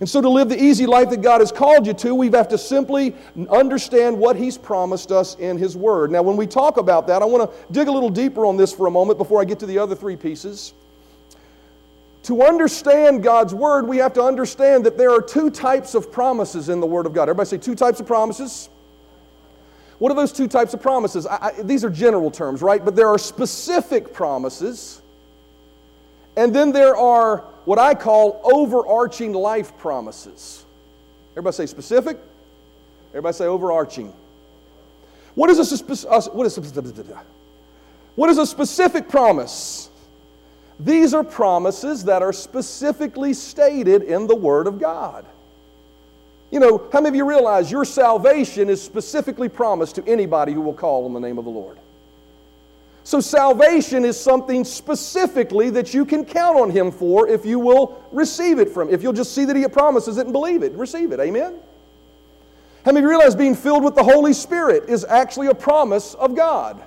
And 0.00 0.08
so, 0.08 0.20
to 0.20 0.28
live 0.28 0.50
the 0.50 0.62
easy 0.62 0.86
life 0.86 1.08
that 1.10 1.22
God 1.22 1.40
has 1.40 1.52
called 1.52 1.86
you 1.86 1.94
to, 1.94 2.14
we 2.14 2.28
have 2.30 2.48
to 2.48 2.58
simply 2.58 3.14
understand 3.48 4.18
what 4.18 4.36
He's 4.36 4.58
promised 4.58 5.10
us 5.10 5.36
in 5.36 5.56
His 5.56 5.76
Word. 5.76 6.10
Now, 6.10 6.20
when 6.22 6.36
we 6.36 6.46
talk 6.46 6.76
about 6.76 7.06
that, 7.06 7.22
I 7.22 7.24
want 7.24 7.50
to 7.50 7.72
dig 7.72 7.88
a 7.88 7.92
little 7.92 8.10
deeper 8.10 8.44
on 8.44 8.58
this 8.58 8.72
for 8.72 8.86
a 8.86 8.90
moment 8.90 9.18
before 9.18 9.40
I 9.40 9.44
get 9.44 9.60
to 9.60 9.66
the 9.66 9.78
other 9.78 9.94
three 9.94 10.16
pieces. 10.16 10.74
To 12.24 12.42
understand 12.42 13.22
God's 13.22 13.54
Word, 13.54 13.86
we 13.86 13.98
have 13.98 14.14
to 14.14 14.22
understand 14.22 14.84
that 14.86 14.96
there 14.96 15.10
are 15.10 15.20
two 15.20 15.50
types 15.50 15.94
of 15.94 16.10
promises 16.10 16.70
in 16.70 16.80
the 16.80 16.86
Word 16.86 17.04
of 17.04 17.12
God. 17.12 17.24
Everybody 17.24 17.48
say 17.48 17.58
two 17.58 17.74
types 17.74 18.00
of 18.00 18.06
promises. 18.06 18.70
What 19.98 20.10
are 20.10 20.14
those 20.14 20.32
two 20.32 20.48
types 20.48 20.72
of 20.72 20.80
promises? 20.80 21.26
I, 21.26 21.38
I, 21.40 21.62
these 21.62 21.84
are 21.84 21.90
general 21.90 22.30
terms, 22.30 22.62
right? 22.62 22.82
But 22.82 22.96
there 22.96 23.08
are 23.08 23.18
specific 23.18 24.14
promises, 24.14 25.02
and 26.36 26.54
then 26.54 26.72
there 26.72 26.96
are 26.96 27.44
what 27.66 27.78
I 27.78 27.94
call 27.94 28.40
overarching 28.42 29.34
life 29.34 29.76
promises. 29.76 30.64
Everybody 31.32 31.56
say 31.56 31.66
specific. 31.66 32.18
Everybody 33.10 33.34
say 33.34 33.44
overarching. 33.44 34.12
What 35.34 35.50
is 35.50 35.58
a, 35.58 35.84
what 35.84 36.46
is, 36.46 36.58
what 38.14 38.30
is 38.30 38.38
a 38.38 38.46
specific 38.46 39.10
promise? 39.10 39.90
These 40.80 41.14
are 41.14 41.24
promises 41.24 42.04
that 42.04 42.22
are 42.22 42.32
specifically 42.32 43.32
stated 43.32 44.02
in 44.02 44.26
the 44.26 44.34
Word 44.34 44.66
of 44.66 44.80
God. 44.80 45.24
You 46.50 46.60
know, 46.60 46.88
how 46.92 47.00
many 47.00 47.08
of 47.10 47.14
you 47.16 47.24
realize 47.24 47.70
your 47.70 47.84
salvation 47.84 48.68
is 48.68 48.82
specifically 48.82 49.48
promised 49.48 49.96
to 49.96 50.06
anybody 50.06 50.52
who 50.52 50.60
will 50.60 50.74
call 50.74 51.04
on 51.04 51.12
the 51.12 51.20
name 51.20 51.38
of 51.38 51.44
the 51.44 51.50
Lord? 51.50 51.78
So, 53.06 53.20
salvation 53.20 54.04
is 54.04 54.18
something 54.18 54.64
specifically 54.64 55.68
that 55.70 55.92
you 55.92 56.06
can 56.06 56.24
count 56.24 56.58
on 56.58 56.70
Him 56.70 56.90
for 56.90 57.28
if 57.28 57.44
you 57.44 57.58
will 57.58 58.02
receive 58.12 58.58
it 58.58 58.70
from 58.70 58.88
If 58.88 59.02
you'll 59.02 59.12
just 59.12 59.34
see 59.34 59.44
that 59.44 59.56
He 59.56 59.66
promises 59.68 60.16
it 60.16 60.22
and 60.22 60.32
believe 60.32 60.62
it, 60.62 60.72
receive 60.72 61.12
it. 61.12 61.20
Amen? 61.20 61.58
How 62.84 62.92
many 62.92 62.98
of 62.98 63.02
you 63.04 63.10
realize 63.10 63.34
being 63.34 63.54
filled 63.54 63.84
with 63.84 63.94
the 63.94 64.02
Holy 64.02 64.32
Spirit 64.32 64.88
is 64.88 65.04
actually 65.04 65.48
a 65.48 65.54
promise 65.54 66.14
of 66.14 66.34
God? 66.34 66.82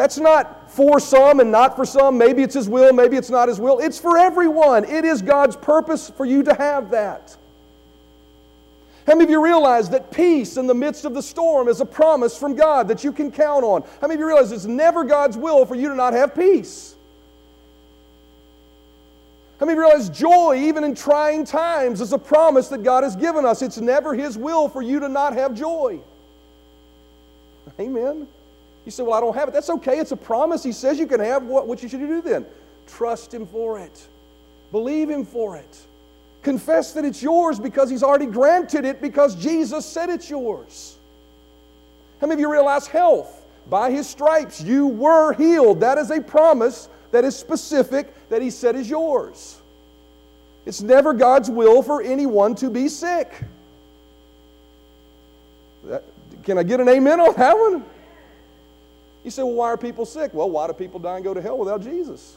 That's 0.00 0.16
not 0.16 0.70
for 0.70 0.98
some 0.98 1.40
and 1.40 1.52
not 1.52 1.76
for 1.76 1.84
some. 1.84 2.16
Maybe 2.16 2.42
it's 2.42 2.54
His 2.54 2.70
will, 2.70 2.90
maybe 2.94 3.18
it's 3.18 3.28
not 3.28 3.48
His 3.48 3.60
will. 3.60 3.80
It's 3.80 3.98
for 3.98 4.16
everyone. 4.16 4.86
It 4.86 5.04
is 5.04 5.20
God's 5.20 5.58
purpose 5.58 6.08
for 6.08 6.24
you 6.24 6.42
to 6.44 6.54
have 6.54 6.92
that. 6.92 7.36
How 9.06 9.12
many 9.12 9.24
of 9.24 9.30
you 9.30 9.44
realize 9.44 9.90
that 9.90 10.10
peace 10.10 10.56
in 10.56 10.66
the 10.66 10.72
midst 10.72 11.04
of 11.04 11.12
the 11.12 11.20
storm 11.20 11.68
is 11.68 11.82
a 11.82 11.84
promise 11.84 12.34
from 12.34 12.54
God 12.54 12.88
that 12.88 13.04
you 13.04 13.12
can 13.12 13.30
count 13.30 13.62
on? 13.62 13.82
How 14.00 14.08
many 14.08 14.14
of 14.14 14.20
you 14.20 14.26
realize 14.26 14.52
it's 14.52 14.64
never 14.64 15.04
God's 15.04 15.36
will 15.36 15.66
for 15.66 15.74
you 15.74 15.90
to 15.90 15.94
not 15.94 16.14
have 16.14 16.34
peace? 16.34 16.94
How 19.58 19.66
many 19.66 19.78
of 19.78 19.82
you 19.82 19.86
realize 19.86 20.08
joy, 20.08 20.62
even 20.66 20.82
in 20.82 20.94
trying 20.94 21.44
times, 21.44 22.00
is 22.00 22.14
a 22.14 22.18
promise 22.18 22.68
that 22.68 22.82
God 22.82 23.04
has 23.04 23.16
given 23.16 23.44
us? 23.44 23.60
It's 23.60 23.76
never 23.76 24.14
His 24.14 24.38
will 24.38 24.66
for 24.70 24.80
you 24.80 24.98
to 25.00 25.10
not 25.10 25.34
have 25.34 25.54
joy. 25.54 26.00
Amen. 27.78 28.26
You 28.84 28.90
say, 28.90 29.02
Well, 29.02 29.14
I 29.14 29.20
don't 29.20 29.34
have 29.34 29.48
it. 29.48 29.52
That's 29.52 29.70
okay. 29.70 29.98
It's 29.98 30.12
a 30.12 30.16
promise. 30.16 30.62
He 30.62 30.72
says 30.72 30.98
you 30.98 31.06
can 31.06 31.20
have 31.20 31.44
what, 31.44 31.66
what 31.66 31.82
you 31.82 31.88
should 31.88 32.00
do 32.00 32.22
then? 32.22 32.46
Trust 32.86 33.32
Him 33.32 33.46
for 33.46 33.78
it, 33.78 34.06
believe 34.72 35.08
Him 35.10 35.24
for 35.24 35.56
it. 35.56 35.78
Confess 36.42 36.92
that 36.94 37.04
it's 37.04 37.22
yours 37.22 37.60
because 37.60 37.90
He's 37.90 38.02
already 38.02 38.26
granted 38.26 38.84
it 38.84 39.00
because 39.02 39.36
Jesus 39.36 39.84
said 39.84 40.08
it's 40.08 40.30
yours. 40.30 40.96
How 42.20 42.26
many 42.26 42.34
of 42.34 42.40
you 42.40 42.50
realize 42.50 42.86
health? 42.86 43.36
By 43.68 43.90
His 43.90 44.08
stripes, 44.08 44.60
you 44.60 44.86
were 44.86 45.34
healed. 45.34 45.80
That 45.80 45.98
is 45.98 46.10
a 46.10 46.20
promise 46.20 46.88
that 47.12 47.24
is 47.24 47.36
specific 47.36 48.28
that 48.30 48.40
He 48.40 48.50
said 48.50 48.74
is 48.74 48.88
yours. 48.88 49.60
It's 50.66 50.80
never 50.82 51.12
God's 51.12 51.50
will 51.50 51.82
for 51.82 52.02
anyone 52.02 52.54
to 52.56 52.70
be 52.70 52.88
sick. 52.88 53.32
That, 55.84 56.04
can 56.42 56.58
I 56.58 56.62
get 56.62 56.80
an 56.80 56.88
amen 56.88 57.20
on 57.20 57.34
that 57.36 57.56
one? 57.56 57.84
You 59.24 59.30
say, 59.30 59.42
well, 59.42 59.52
why 59.52 59.68
are 59.68 59.76
people 59.76 60.06
sick? 60.06 60.32
Well, 60.32 60.50
why 60.50 60.66
do 60.66 60.72
people 60.72 60.98
die 60.98 61.16
and 61.16 61.24
go 61.24 61.34
to 61.34 61.42
hell 61.42 61.58
without 61.58 61.82
Jesus? 61.82 62.36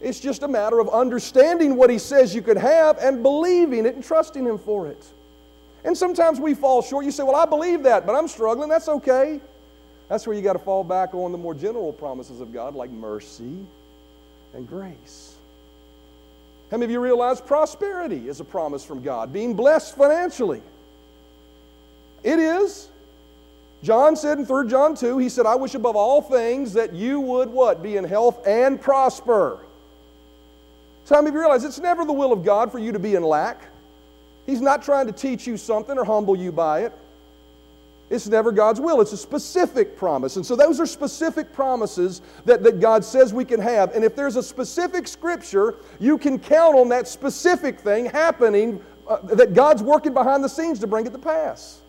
It's 0.00 0.20
just 0.20 0.42
a 0.42 0.48
matter 0.48 0.78
of 0.78 0.88
understanding 0.90 1.76
what 1.76 1.90
He 1.90 1.98
says 1.98 2.34
you 2.34 2.42
could 2.42 2.58
have 2.58 2.98
and 2.98 3.22
believing 3.22 3.86
it 3.86 3.94
and 3.94 4.04
trusting 4.04 4.44
Him 4.44 4.58
for 4.58 4.86
it. 4.86 5.04
And 5.84 5.96
sometimes 5.96 6.38
we 6.38 6.54
fall 6.54 6.82
short. 6.82 7.04
You 7.04 7.10
say, 7.10 7.22
Well, 7.22 7.36
I 7.36 7.46
believe 7.46 7.84
that, 7.84 8.06
but 8.06 8.14
I'm 8.14 8.28
struggling. 8.28 8.68
That's 8.68 8.88
okay. 8.88 9.40
That's 10.08 10.26
where 10.26 10.36
you 10.36 10.42
got 10.42 10.52
to 10.52 10.58
fall 10.58 10.84
back 10.84 11.14
on 11.14 11.32
the 11.32 11.38
more 11.38 11.54
general 11.54 11.92
promises 11.92 12.40
of 12.40 12.52
God, 12.52 12.74
like 12.74 12.90
mercy 12.90 13.66
and 14.54 14.68
grace. 14.68 15.34
How 16.70 16.76
many 16.76 16.86
of 16.86 16.90
you 16.90 17.00
realize 17.00 17.40
prosperity 17.40 18.28
is 18.28 18.40
a 18.40 18.44
promise 18.44 18.84
from 18.84 19.02
God? 19.02 19.32
Being 19.32 19.54
blessed 19.54 19.96
financially. 19.96 20.62
It 22.22 22.38
is. 22.38 22.88
John 23.82 24.16
said 24.16 24.38
in 24.38 24.46
3 24.46 24.68
John 24.68 24.94
2, 24.94 25.18
he 25.18 25.28
said, 25.28 25.46
I 25.46 25.54
wish 25.54 25.74
above 25.74 25.96
all 25.96 26.22
things 26.22 26.72
that 26.72 26.92
you 26.92 27.20
would 27.20 27.48
what? 27.48 27.82
Be 27.82 27.96
in 27.96 28.04
health 28.04 28.46
and 28.46 28.80
prosper. 28.80 29.60
So 31.04 31.14
how 31.14 31.20
many 31.20 31.28
of 31.28 31.34
you 31.34 31.40
realize 31.40 31.64
it's 31.64 31.78
never 31.78 32.04
the 32.04 32.12
will 32.12 32.32
of 32.32 32.44
God 32.44 32.72
for 32.72 32.78
you 32.78 32.92
to 32.92 32.98
be 32.98 33.14
in 33.14 33.22
lack? 33.22 33.62
He's 34.44 34.60
not 34.60 34.82
trying 34.82 35.06
to 35.06 35.12
teach 35.12 35.46
you 35.46 35.56
something 35.56 35.96
or 35.96 36.04
humble 36.04 36.36
you 36.36 36.52
by 36.52 36.84
it. 36.84 36.92
It's 38.08 38.28
never 38.28 38.52
God's 38.52 38.80
will. 38.80 39.00
It's 39.00 39.12
a 39.12 39.16
specific 39.16 39.96
promise. 39.96 40.36
And 40.36 40.46
so 40.46 40.54
those 40.54 40.78
are 40.78 40.86
specific 40.86 41.52
promises 41.52 42.22
that, 42.44 42.62
that 42.62 42.80
God 42.80 43.04
says 43.04 43.34
we 43.34 43.44
can 43.44 43.60
have. 43.60 43.94
And 43.94 44.04
if 44.04 44.14
there's 44.14 44.36
a 44.36 44.42
specific 44.42 45.08
scripture, 45.08 45.74
you 45.98 46.16
can 46.16 46.38
count 46.38 46.76
on 46.76 46.88
that 46.90 47.08
specific 47.08 47.80
thing 47.80 48.06
happening, 48.06 48.80
uh, 49.08 49.18
that 49.22 49.54
God's 49.54 49.82
working 49.82 50.14
behind 50.14 50.44
the 50.44 50.48
scenes 50.48 50.78
to 50.80 50.86
bring 50.86 51.06
it 51.06 51.12
to 51.12 51.18
pass. 51.18 51.80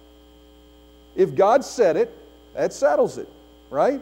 If 1.17 1.35
God 1.35 1.65
said 1.65 1.97
it, 1.97 2.15
that 2.53 2.71
settles 2.71 3.17
it, 3.17 3.27
right? 3.69 4.01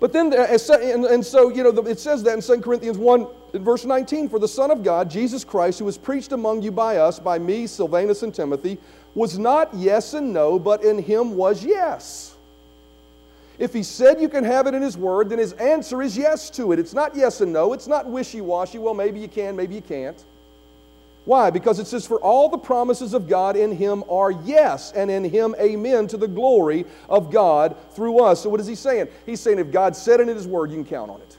But 0.00 0.12
then, 0.12 0.32
uh, 0.32 0.46
and 0.50 1.24
so, 1.24 1.48
you 1.50 1.62
know, 1.62 1.70
it 1.86 2.00
says 2.00 2.22
that 2.24 2.34
in 2.34 2.42
2 2.42 2.60
Corinthians 2.60 2.98
1, 2.98 3.26
in 3.52 3.64
verse 3.64 3.84
19, 3.84 4.28
for 4.28 4.38
the 4.38 4.48
Son 4.48 4.70
of 4.70 4.82
God, 4.82 5.10
Jesus 5.10 5.44
Christ, 5.44 5.78
who 5.78 5.84
was 5.84 5.96
preached 5.96 6.32
among 6.32 6.62
you 6.62 6.72
by 6.72 6.96
us, 6.96 7.18
by 7.18 7.38
me, 7.38 7.66
Silvanus, 7.66 8.22
and 8.22 8.34
Timothy, 8.34 8.78
was 9.14 9.38
not 9.38 9.72
yes 9.74 10.14
and 10.14 10.32
no, 10.32 10.58
but 10.58 10.82
in 10.82 10.98
him 10.98 11.36
was 11.36 11.64
yes. 11.64 12.34
If 13.58 13.74
he 13.74 13.82
said 13.82 14.20
you 14.20 14.28
can 14.28 14.42
have 14.42 14.66
it 14.66 14.74
in 14.74 14.80
his 14.80 14.96
word, 14.96 15.28
then 15.28 15.38
his 15.38 15.52
answer 15.54 16.00
is 16.00 16.16
yes 16.16 16.48
to 16.50 16.72
it. 16.72 16.78
It's 16.78 16.94
not 16.94 17.14
yes 17.14 17.42
and 17.42 17.52
no. 17.52 17.74
It's 17.74 17.86
not 17.86 18.06
wishy 18.06 18.40
washy. 18.40 18.78
Well, 18.78 18.94
maybe 18.94 19.20
you 19.20 19.28
can, 19.28 19.54
maybe 19.54 19.74
you 19.74 19.82
can't. 19.82 20.24
Why? 21.24 21.50
Because 21.50 21.78
it 21.78 21.86
says, 21.86 22.06
For 22.06 22.18
all 22.20 22.48
the 22.48 22.58
promises 22.58 23.12
of 23.12 23.28
God 23.28 23.56
in 23.56 23.72
him 23.72 24.04
are 24.08 24.30
yes, 24.30 24.92
and 24.92 25.10
in 25.10 25.24
him 25.24 25.54
amen 25.60 26.06
to 26.08 26.16
the 26.16 26.28
glory 26.28 26.86
of 27.08 27.30
God 27.30 27.76
through 27.92 28.20
us. 28.20 28.42
So, 28.42 28.48
what 28.48 28.60
is 28.60 28.66
he 28.66 28.74
saying? 28.74 29.08
He's 29.26 29.40
saying, 29.40 29.58
If 29.58 29.70
God 29.70 29.94
said 29.94 30.20
it 30.20 30.28
in 30.28 30.36
his 30.36 30.46
word, 30.46 30.70
you 30.70 30.76
can 30.76 30.86
count 30.86 31.10
on 31.10 31.20
it. 31.20 31.36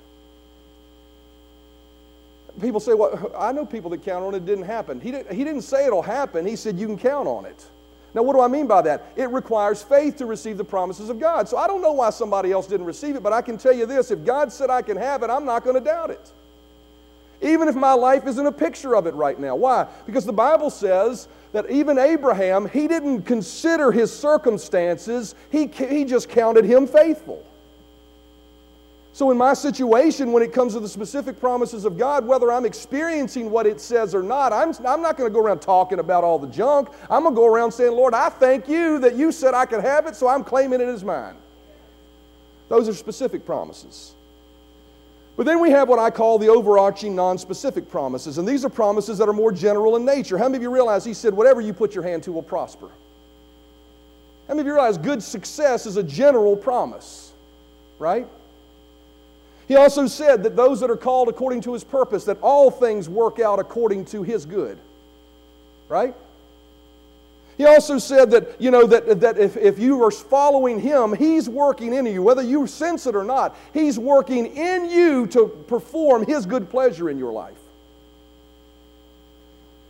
People 2.61 2.79
say, 2.79 2.93
Well, 2.93 3.31
I 3.37 3.51
know 3.51 3.65
people 3.65 3.89
that 3.91 4.03
count 4.03 4.23
on 4.23 4.35
it, 4.35 4.45
didn't 4.45 4.65
happen. 4.65 5.01
He, 5.01 5.11
did, 5.11 5.27
he 5.31 5.43
didn't 5.43 5.63
say 5.63 5.87
it'll 5.87 6.03
happen, 6.03 6.45
he 6.45 6.55
said, 6.55 6.77
You 6.77 6.85
can 6.85 6.97
count 6.97 7.27
on 7.27 7.45
it. 7.45 7.65
Now, 8.13 8.23
what 8.23 8.33
do 8.33 8.41
I 8.41 8.49
mean 8.49 8.67
by 8.67 8.81
that? 8.83 9.13
It 9.15 9.29
requires 9.29 9.81
faith 9.81 10.17
to 10.17 10.25
receive 10.25 10.57
the 10.57 10.65
promises 10.65 11.09
of 11.09 11.19
God. 11.19 11.49
So, 11.49 11.57
I 11.57 11.65
don't 11.65 11.81
know 11.81 11.93
why 11.93 12.11
somebody 12.11 12.51
else 12.51 12.67
didn't 12.67 12.85
receive 12.85 13.15
it, 13.15 13.23
but 13.23 13.33
I 13.33 13.41
can 13.41 13.57
tell 13.57 13.73
you 13.73 13.87
this 13.87 14.11
if 14.11 14.23
God 14.25 14.53
said 14.53 14.69
I 14.69 14.83
can 14.83 14.95
have 14.95 15.23
it, 15.23 15.31
I'm 15.31 15.45
not 15.45 15.63
going 15.63 15.75
to 15.75 15.81
doubt 15.81 16.11
it 16.11 16.31
even 17.41 17.67
if 17.67 17.75
my 17.75 17.93
life 17.93 18.27
isn't 18.27 18.45
a 18.45 18.51
picture 18.51 18.95
of 18.95 19.07
it 19.07 19.13
right 19.15 19.39
now. 19.39 19.55
Why? 19.55 19.87
Because 20.05 20.25
the 20.25 20.33
Bible 20.33 20.69
says 20.69 21.27
that 21.53 21.69
even 21.69 21.97
Abraham, 21.97 22.67
he 22.69 22.87
didn't 22.87 23.23
consider 23.23 23.91
his 23.91 24.15
circumstances, 24.15 25.35
he, 25.51 25.67
he 25.67 26.05
just 26.05 26.29
counted 26.29 26.65
him 26.65 26.87
faithful. 26.87 27.45
So, 29.13 29.29
in 29.29 29.37
my 29.37 29.53
situation, 29.53 30.31
when 30.31 30.41
it 30.41 30.53
comes 30.53 30.71
to 30.73 30.79
the 30.79 30.87
specific 30.87 31.37
promises 31.37 31.83
of 31.83 31.97
God, 31.97 32.25
whether 32.25 32.49
I'm 32.49 32.65
experiencing 32.65 33.51
what 33.51 33.65
it 33.65 33.81
says 33.81 34.15
or 34.15 34.23
not, 34.23 34.53
I'm, 34.53 34.69
I'm 34.87 35.01
not 35.01 35.17
going 35.17 35.29
to 35.29 35.33
go 35.33 35.41
around 35.41 35.59
talking 35.59 35.99
about 35.99 36.23
all 36.23 36.39
the 36.39 36.47
junk. 36.47 36.89
I'm 37.09 37.23
going 37.23 37.35
to 37.35 37.39
go 37.39 37.45
around 37.45 37.73
saying, 37.73 37.91
Lord, 37.91 38.13
I 38.13 38.29
thank 38.29 38.69
you 38.69 38.99
that 38.99 39.15
you 39.15 39.33
said 39.33 39.53
I 39.53 39.65
could 39.65 39.81
have 39.81 40.07
it, 40.07 40.15
so 40.15 40.29
I'm 40.29 40.45
claiming 40.45 40.79
it 40.79 40.87
as 40.87 41.03
mine. 41.03 41.35
Those 42.69 42.87
are 42.87 42.93
specific 42.93 43.45
promises. 43.45 44.13
But 45.37 45.45
then 45.45 45.59
we 45.59 45.71
have 45.71 45.87
what 45.87 45.99
I 45.99 46.09
call 46.09 46.37
the 46.37 46.49
overarching 46.49 47.15
non 47.15 47.37
specific 47.37 47.89
promises. 47.89 48.37
And 48.37 48.47
these 48.47 48.65
are 48.65 48.69
promises 48.69 49.17
that 49.17 49.29
are 49.29 49.33
more 49.33 49.51
general 49.51 49.95
in 49.95 50.05
nature. 50.05 50.37
How 50.37 50.45
many 50.45 50.57
of 50.57 50.61
you 50.61 50.69
realize 50.69 51.05
he 51.05 51.13
said, 51.13 51.33
whatever 51.33 51.61
you 51.61 51.73
put 51.73 51.95
your 51.95 52.03
hand 52.03 52.23
to 52.23 52.31
will 52.31 52.43
prosper? 52.43 52.89
How 54.47 54.53
many 54.55 54.61
of 54.61 54.67
you 54.67 54.73
realize 54.73 54.97
good 54.97 55.23
success 55.23 55.85
is 55.85 55.97
a 55.97 56.03
general 56.03 56.55
promise? 56.55 57.31
Right? 57.97 58.27
He 59.67 59.77
also 59.77 60.05
said 60.07 60.43
that 60.43 60.57
those 60.57 60.81
that 60.81 60.89
are 60.89 60.97
called 60.97 61.29
according 61.29 61.61
to 61.61 61.73
his 61.73 61.83
purpose, 61.83 62.25
that 62.25 62.37
all 62.41 62.69
things 62.69 63.07
work 63.07 63.39
out 63.39 63.59
according 63.59 64.05
to 64.05 64.23
his 64.23 64.45
good. 64.45 64.77
Right? 65.87 66.13
He 67.61 67.67
also 67.67 67.99
said 67.99 68.31
that, 68.31 68.59
you 68.59 68.71
know, 68.71 68.87
that, 68.87 69.19
that 69.21 69.37
if, 69.37 69.55
if 69.55 69.77
you 69.77 70.03
are 70.03 70.09
following 70.09 70.79
him, 70.79 71.13
he's 71.13 71.47
working 71.47 71.93
in 71.93 72.07
you. 72.07 72.23
Whether 72.23 72.41
you 72.41 72.65
sense 72.65 73.05
it 73.05 73.15
or 73.15 73.23
not, 73.23 73.55
he's 73.71 73.99
working 73.99 74.47
in 74.47 74.89
you 74.89 75.27
to 75.27 75.45
perform 75.67 76.25
his 76.25 76.47
good 76.47 76.71
pleasure 76.71 77.07
in 77.07 77.19
your 77.19 77.31
life. 77.31 77.59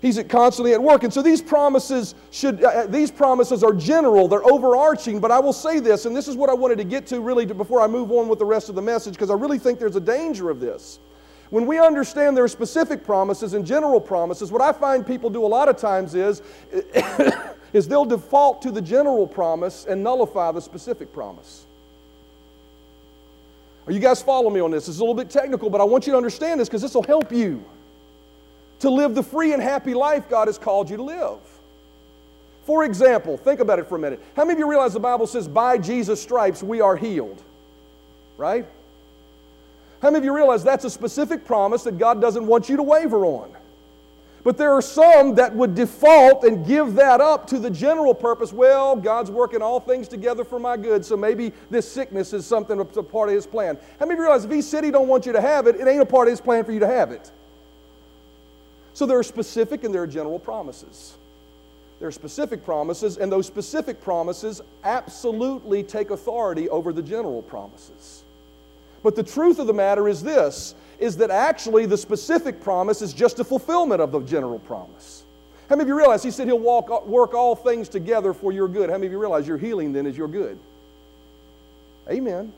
He's 0.02 0.22
constantly 0.28 0.74
at 0.74 0.84
work. 0.84 1.06
And 1.06 1.14
so 1.14 1.22
these 1.22 1.42
promises 1.42 2.14
should, 2.32 2.62
uh, 2.62 2.68
uh, 2.68 2.88
these 2.88 3.10
promises 3.10 3.64
are 3.64 3.72
general, 3.72 4.28
they're 4.28 4.46
overarching, 4.46 5.22
but 5.22 5.32
I 5.32 5.40
will 5.40 5.54
say 5.54 5.80
this, 5.80 6.06
and 6.06 6.14
this 6.14 6.28
is 6.28 6.36
what 6.36 6.50
I 6.50 6.54
wanted 6.54 6.78
to 6.80 6.84
get 6.84 7.08
to 7.08 7.22
really 7.22 7.46
to, 7.46 7.54
before 7.54 7.80
I 7.80 7.88
move 7.88 8.12
on 8.12 8.28
with 8.28 8.40
the 8.40 8.46
rest 8.46 8.68
of 8.68 8.76
the 8.76 8.82
message, 8.82 9.14
because 9.14 9.30
I 9.30 9.36
really 9.36 9.60
think 9.60 9.80
there's 9.80 9.96
a 9.96 10.02
danger 10.02 10.50
of 10.50 10.60
this. 10.60 11.00
When 11.52 11.66
we 11.66 11.80
understand 11.80 12.36
there 12.36 12.44
are 12.44 12.50
specific 12.50 13.06
promises 13.06 13.54
and 13.54 13.66
general 13.66 14.02
promises, 14.02 14.52
what 14.52 14.62
I 14.62 14.74
find 14.74 15.08
people 15.08 15.30
do 15.30 15.46
a 15.46 15.48
lot 15.48 15.70
of 15.70 15.78
times 15.78 16.16
is 16.16 16.42
is 17.74 17.88
they'll 17.88 18.06
default 18.06 18.62
to 18.64 18.72
the 18.72 18.82
general 18.82 19.28
promise 19.28 19.86
and 19.86 20.04
nullify 20.04 20.52
the 20.52 20.62
specific 20.62 21.14
promise. 21.14 21.66
Are 23.88 23.92
you 23.92 24.00
guys 24.00 24.22
following 24.22 24.54
me 24.54 24.60
on 24.60 24.72
this? 24.72 24.88
It's 24.88 24.98
a 24.98 25.02
little 25.02 25.16
bit 25.16 25.30
technical, 25.30 25.70
but 25.70 25.82
I 25.82 25.84
want 25.84 26.06
you 26.06 26.14
to 26.14 26.18
understand 26.18 26.60
this 26.60 26.68
because 26.68 26.82
this 26.82 26.94
will 26.94 27.04
help 27.04 27.32
you 27.32 27.64
to 28.80 28.90
live 28.90 29.16
the 29.16 29.24
free 29.24 29.54
and 29.54 29.62
happy 29.62 29.94
life 29.94 30.30
God 30.30 30.48
has 30.48 30.58
called 30.58 30.90
you 30.90 30.98
to 30.98 31.04
live. 31.04 31.40
For 32.66 32.86
example, 32.86 33.38
think 33.38 33.60
about 33.60 33.80
it 33.80 33.88
for 33.88 33.96
a 33.96 34.00
minute. 34.00 34.22
How 34.36 34.44
many 34.44 34.54
of 34.54 34.60
you 34.60 34.70
realize 34.70 34.94
the 34.94 35.00
Bible 35.00 35.26
says, 35.26 35.48
by 35.48 35.78
Jesus' 35.78 36.22
stripes 36.22 36.62
we 36.62 36.80
are 36.80 36.96
healed? 36.96 37.42
Right? 38.38 38.66
How 40.02 40.10
many 40.10 40.20
of 40.20 40.24
you 40.24 40.36
realize 40.36 40.64
that's 40.64 40.86
a 40.86 40.90
specific 40.90 41.46
promise 41.46 41.84
that 41.84 41.98
God 41.98 42.22
doesn't 42.22 42.46
want 42.46 42.70
you 42.70 42.78
to 42.78 42.84
waver 42.84 43.26
on? 43.26 43.52
But 44.44 44.58
there 44.58 44.72
are 44.72 44.82
some 44.82 45.36
that 45.36 45.56
would 45.56 45.76
default 45.76 46.44
and 46.44 46.66
give 46.66 46.96
that 46.96 47.22
up 47.22 47.46
to 47.48 47.60
the 47.60 47.70
general 47.70 48.16
purpose. 48.16 48.52
Well, 48.52 48.96
God's 48.96 49.30
working 49.30 49.62
all 49.62 49.80
things 49.80 50.08
together 50.08 50.44
for 50.44 50.58
my 50.58 50.78
good, 50.78 51.06
so 51.06 51.16
maybe 51.16 51.54
this 51.70 51.92
sickness 51.92 52.34
is 52.34 52.46
something 52.46 52.78
that's 52.78 52.98
a 52.98 53.04
part 53.04 53.30
of 53.30 53.36
His 53.36 53.46
plan. 53.46 53.78
How 54.00 54.06
many 54.08 54.14
of 54.14 54.18
you 54.18 54.24
realize 54.24 54.44
if 54.44 54.50
He 54.52 54.64
said 54.64 54.84
He 54.84 54.90
don't 54.90 55.08
want 55.08 55.28
you 55.28 55.32
to 55.34 55.42
have 55.42 55.68
it, 55.68 55.76
it 55.76 55.88
ain't 55.88 56.02
a 56.02 56.06
part 56.08 56.28
of 56.28 56.32
His 56.32 56.42
plan 56.42 56.64
for 56.66 56.72
you 56.72 56.80
to 56.80 56.88
have 56.88 57.12
it? 57.12 57.32
So 58.94 59.06
there 59.06 59.20
are 59.20 59.24
specific 59.24 59.84
and 59.84 59.94
there 59.94 60.02
are 60.02 60.08
general 60.08 60.40
promises. 60.40 61.18
there 62.02 62.08
are 62.08 62.12
specific 62.12 62.66
promises, 62.66 63.18
and 63.18 63.32
those 63.32 63.46
specific 63.46 64.02
promises 64.02 64.60
absolutely 64.84 65.84
take 65.84 66.10
authority 66.10 66.68
over 66.68 66.92
the 66.92 67.04
general 67.04 67.44
promises. 67.44 68.24
But 69.04 69.16
the 69.16 69.22
truth 69.22 69.60
of 69.60 69.68
the 69.68 69.74
matter 69.74 70.08
is 70.08 70.24
this 70.24 70.74
is 71.02 71.18
that 71.18 71.32
actually 71.32 71.88
the 71.88 71.98
specific 71.98 72.62
promise 72.62 73.02
is 73.02 73.12
just 73.12 73.40
a 73.40 73.44
fulfillment 73.44 74.00
of 74.02 74.12
the 74.12 74.20
general 74.22 74.60
promise. 74.60 75.24
How 75.68 75.76
many 75.76 75.84
of 75.84 75.88
you 75.88 75.98
realize 75.98 76.22
he 76.22 76.32
said 76.32 76.48
he'll 76.48 76.60
walk, 76.60 77.08
work 77.08 77.34
all 77.34 77.56
things 77.56 77.90
together 77.90 78.34
for 78.34 78.52
your 78.52 78.68
good? 78.68 78.90
How 78.90 78.98
many 78.98 79.08
of 79.08 79.12
you 79.12 79.20
realize 79.20 79.48
your 79.48 79.58
healing 79.58 79.94
then 79.94 80.06
is 80.06 80.16
your 80.16 80.28
good? 80.28 80.60
Amen. 82.10 82.54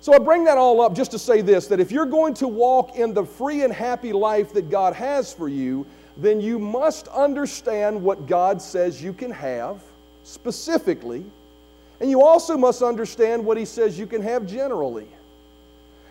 So 0.00 0.14
I 0.14 0.18
bring 0.18 0.44
that 0.44 0.56
all 0.56 0.80
up 0.80 0.94
just 0.94 1.10
to 1.10 1.18
say 1.18 1.42
this 1.42 1.66
that 1.66 1.80
if 1.80 1.92
you're 1.92 2.06
going 2.06 2.32
to 2.34 2.48
walk 2.48 2.96
in 2.96 3.12
the 3.12 3.24
free 3.24 3.62
and 3.62 3.72
happy 3.72 4.14
life 4.14 4.54
that 4.54 4.70
God 4.70 4.94
has 4.94 5.32
for 5.32 5.48
you, 5.48 5.86
then 6.16 6.40
you 6.40 6.58
must 6.58 7.08
understand 7.08 8.02
what 8.02 8.26
God 8.26 8.62
says 8.62 9.02
you 9.02 9.12
can 9.12 9.30
have 9.30 9.82
specifically, 10.24 11.24
and 12.00 12.08
you 12.08 12.22
also 12.22 12.56
must 12.56 12.80
understand 12.80 13.44
what 13.44 13.58
He 13.58 13.66
says 13.66 13.98
you 13.98 14.06
can 14.06 14.22
have 14.22 14.46
generally. 14.46 15.08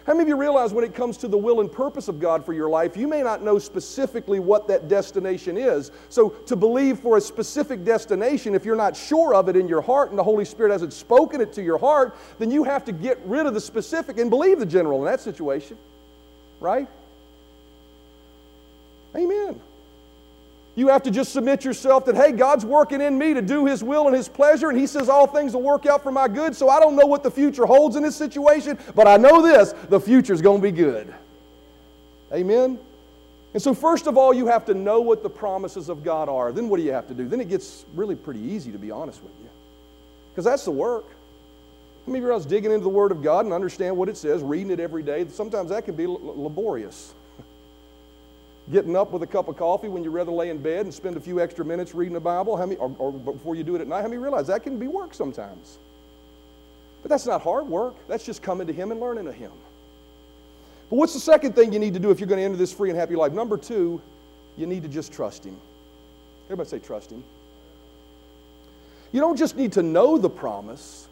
How 0.09 0.15
many 0.15 0.23
of 0.23 0.27
you 0.29 0.37
realize 0.37 0.73
when 0.73 0.83
it 0.83 0.95
comes 0.95 1.17
to 1.17 1.27
the 1.27 1.37
will 1.37 1.61
and 1.61 1.71
purpose 1.71 2.07
of 2.07 2.19
God 2.19 2.43
for 2.43 2.51
your 2.51 2.67
life, 2.67 2.97
you 2.97 3.07
may 3.07 3.21
not 3.21 3.43
know 3.43 3.59
specifically 3.59 4.39
what 4.39 4.67
that 4.67 4.87
destination 4.87 5.55
is. 5.55 5.91
So, 6.09 6.29
to 6.47 6.55
believe 6.55 6.97
for 6.97 7.17
a 7.17 7.21
specific 7.21 7.85
destination, 7.85 8.55
if 8.55 8.65
you're 8.65 8.75
not 8.75 8.97
sure 8.97 9.35
of 9.35 9.49
it 9.49 9.55
in 9.55 9.67
your 9.67 9.81
heart 9.81 10.09
and 10.09 10.17
the 10.17 10.23
Holy 10.23 10.45
Spirit 10.45 10.71
hasn't 10.71 10.93
spoken 10.93 11.41
it 11.41 11.53
to 11.53 11.61
your 11.61 11.77
heart, 11.77 12.17
then 12.39 12.49
you 12.49 12.63
have 12.63 12.83
to 12.85 12.91
get 12.91 13.19
rid 13.23 13.45
of 13.45 13.53
the 13.53 13.61
specific 13.61 14.17
and 14.17 14.31
believe 14.31 14.57
the 14.57 14.65
general 14.65 14.97
in 14.97 15.05
that 15.05 15.21
situation. 15.21 15.77
Right? 16.59 16.87
Amen. 19.15 19.61
You 20.79 20.87
have 20.87 21.03
to 21.03 21.11
just 21.11 21.33
submit 21.33 21.65
yourself 21.65 22.05
that, 22.05 22.15
hey, 22.15 22.31
God's 22.31 22.63
working 22.63 23.01
in 23.01 23.17
me 23.17 23.33
to 23.33 23.41
do 23.41 23.65
His 23.65 23.83
will 23.83 24.07
and 24.07 24.15
His 24.15 24.29
pleasure, 24.29 24.69
and 24.69 24.79
He 24.79 24.87
says 24.87 25.09
all 25.09 25.27
things 25.27 25.53
will 25.53 25.61
work 25.61 25.85
out 25.85 26.01
for 26.01 26.09
my 26.09 26.29
good. 26.29 26.55
So 26.55 26.69
I 26.69 26.79
don't 26.79 26.95
know 26.95 27.05
what 27.05 27.21
the 27.21 27.29
future 27.29 27.65
holds 27.65 27.97
in 27.97 28.03
this 28.03 28.15
situation, 28.15 28.79
but 28.95 29.05
I 29.05 29.17
know 29.17 29.41
this 29.41 29.73
the 29.89 29.99
future 29.99 30.31
is 30.31 30.41
going 30.41 30.61
to 30.61 30.63
be 30.63 30.71
good. 30.71 31.13
Amen? 32.31 32.79
And 33.53 33.61
so, 33.61 33.73
first 33.73 34.07
of 34.07 34.17
all, 34.17 34.33
you 34.33 34.47
have 34.47 34.67
to 34.67 34.73
know 34.73 35.01
what 35.01 35.21
the 35.21 35.29
promises 35.29 35.89
of 35.89 36.01
God 36.01 36.29
are. 36.29 36.53
Then, 36.53 36.69
what 36.69 36.77
do 36.77 36.83
you 36.83 36.93
have 36.93 37.09
to 37.09 37.13
do? 37.13 37.27
Then 37.27 37.41
it 37.41 37.49
gets 37.49 37.83
really 37.93 38.15
pretty 38.15 38.39
easy, 38.39 38.71
to 38.71 38.77
be 38.77 38.89
honest 38.89 39.21
with 39.21 39.33
you, 39.43 39.49
because 40.31 40.45
that's 40.45 40.63
the 40.63 40.71
work. 40.71 41.09
How 42.05 42.13
many 42.13 42.23
of 42.23 42.29
you 42.29 42.33
are 42.33 42.39
digging 42.39 42.71
into 42.71 42.83
the 42.83 42.89
Word 42.89 43.11
of 43.11 43.21
God 43.21 43.43
and 43.43 43.53
understand 43.53 43.97
what 43.97 44.07
it 44.07 44.15
says, 44.15 44.41
reading 44.41 44.71
it 44.71 44.79
every 44.79 45.03
day? 45.03 45.27
Sometimes 45.27 45.71
that 45.71 45.83
can 45.83 45.95
be 45.95 46.05
laborious 46.07 47.13
getting 48.71 48.95
up 48.95 49.11
with 49.11 49.23
a 49.23 49.27
cup 49.27 49.47
of 49.47 49.57
coffee 49.57 49.87
when 49.87 50.03
you'd 50.03 50.11
rather 50.11 50.31
lay 50.31 50.49
in 50.49 50.59
bed 50.59 50.81
and 50.81 50.93
spend 50.93 51.17
a 51.17 51.19
few 51.19 51.41
extra 51.41 51.65
minutes 51.65 51.95
reading 51.95 52.13
the 52.13 52.19
Bible, 52.19 52.55
how 52.55 52.65
many, 52.65 52.79
or, 52.79 52.93
or 52.99 53.11
before 53.11 53.55
you 53.55 53.63
do 53.63 53.75
it 53.75 53.81
at 53.81 53.87
night, 53.87 54.01
how 54.01 54.07
many 54.07 54.17
realize 54.17 54.47
that 54.47 54.63
can 54.63 54.77
be 54.77 54.87
work 54.87 55.13
sometimes? 55.13 55.79
But 57.01 57.09
that's 57.09 57.25
not 57.25 57.41
hard 57.41 57.67
work. 57.67 57.95
That's 58.07 58.25
just 58.25 58.41
coming 58.41 58.67
to 58.67 58.73
Him 58.73 58.91
and 58.91 58.99
learning 58.99 59.27
of 59.27 59.33
Him. 59.33 59.51
But 60.89 60.97
what's 60.97 61.13
the 61.13 61.19
second 61.19 61.53
thing 61.53 61.71
you 61.73 61.79
need 61.79 61.93
to 61.93 61.99
do 61.99 62.11
if 62.11 62.19
you're 62.19 62.27
going 62.27 62.39
to 62.39 62.45
enter 62.45 62.57
this 62.57 62.73
free 62.73 62.89
and 62.89 62.99
happy 62.99 63.15
life? 63.15 63.31
Number 63.31 63.57
two, 63.57 64.01
you 64.57 64.65
need 64.65 64.83
to 64.83 64.89
just 64.89 65.13
trust 65.13 65.45
Him. 65.45 65.55
Everybody 66.47 66.69
say, 66.69 66.79
trust 66.79 67.11
Him. 67.11 67.23
You 69.11 69.21
don't 69.21 69.37
just 69.37 69.55
need 69.55 69.73
to 69.73 69.83
know 69.83 70.17
the 70.17 70.29
promise, 70.29 71.07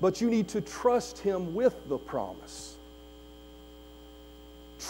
but 0.00 0.20
you 0.20 0.30
need 0.30 0.48
to 0.48 0.60
trust 0.60 1.18
Him 1.18 1.54
with 1.54 1.74
the 1.88 1.98
promise. 1.98 2.76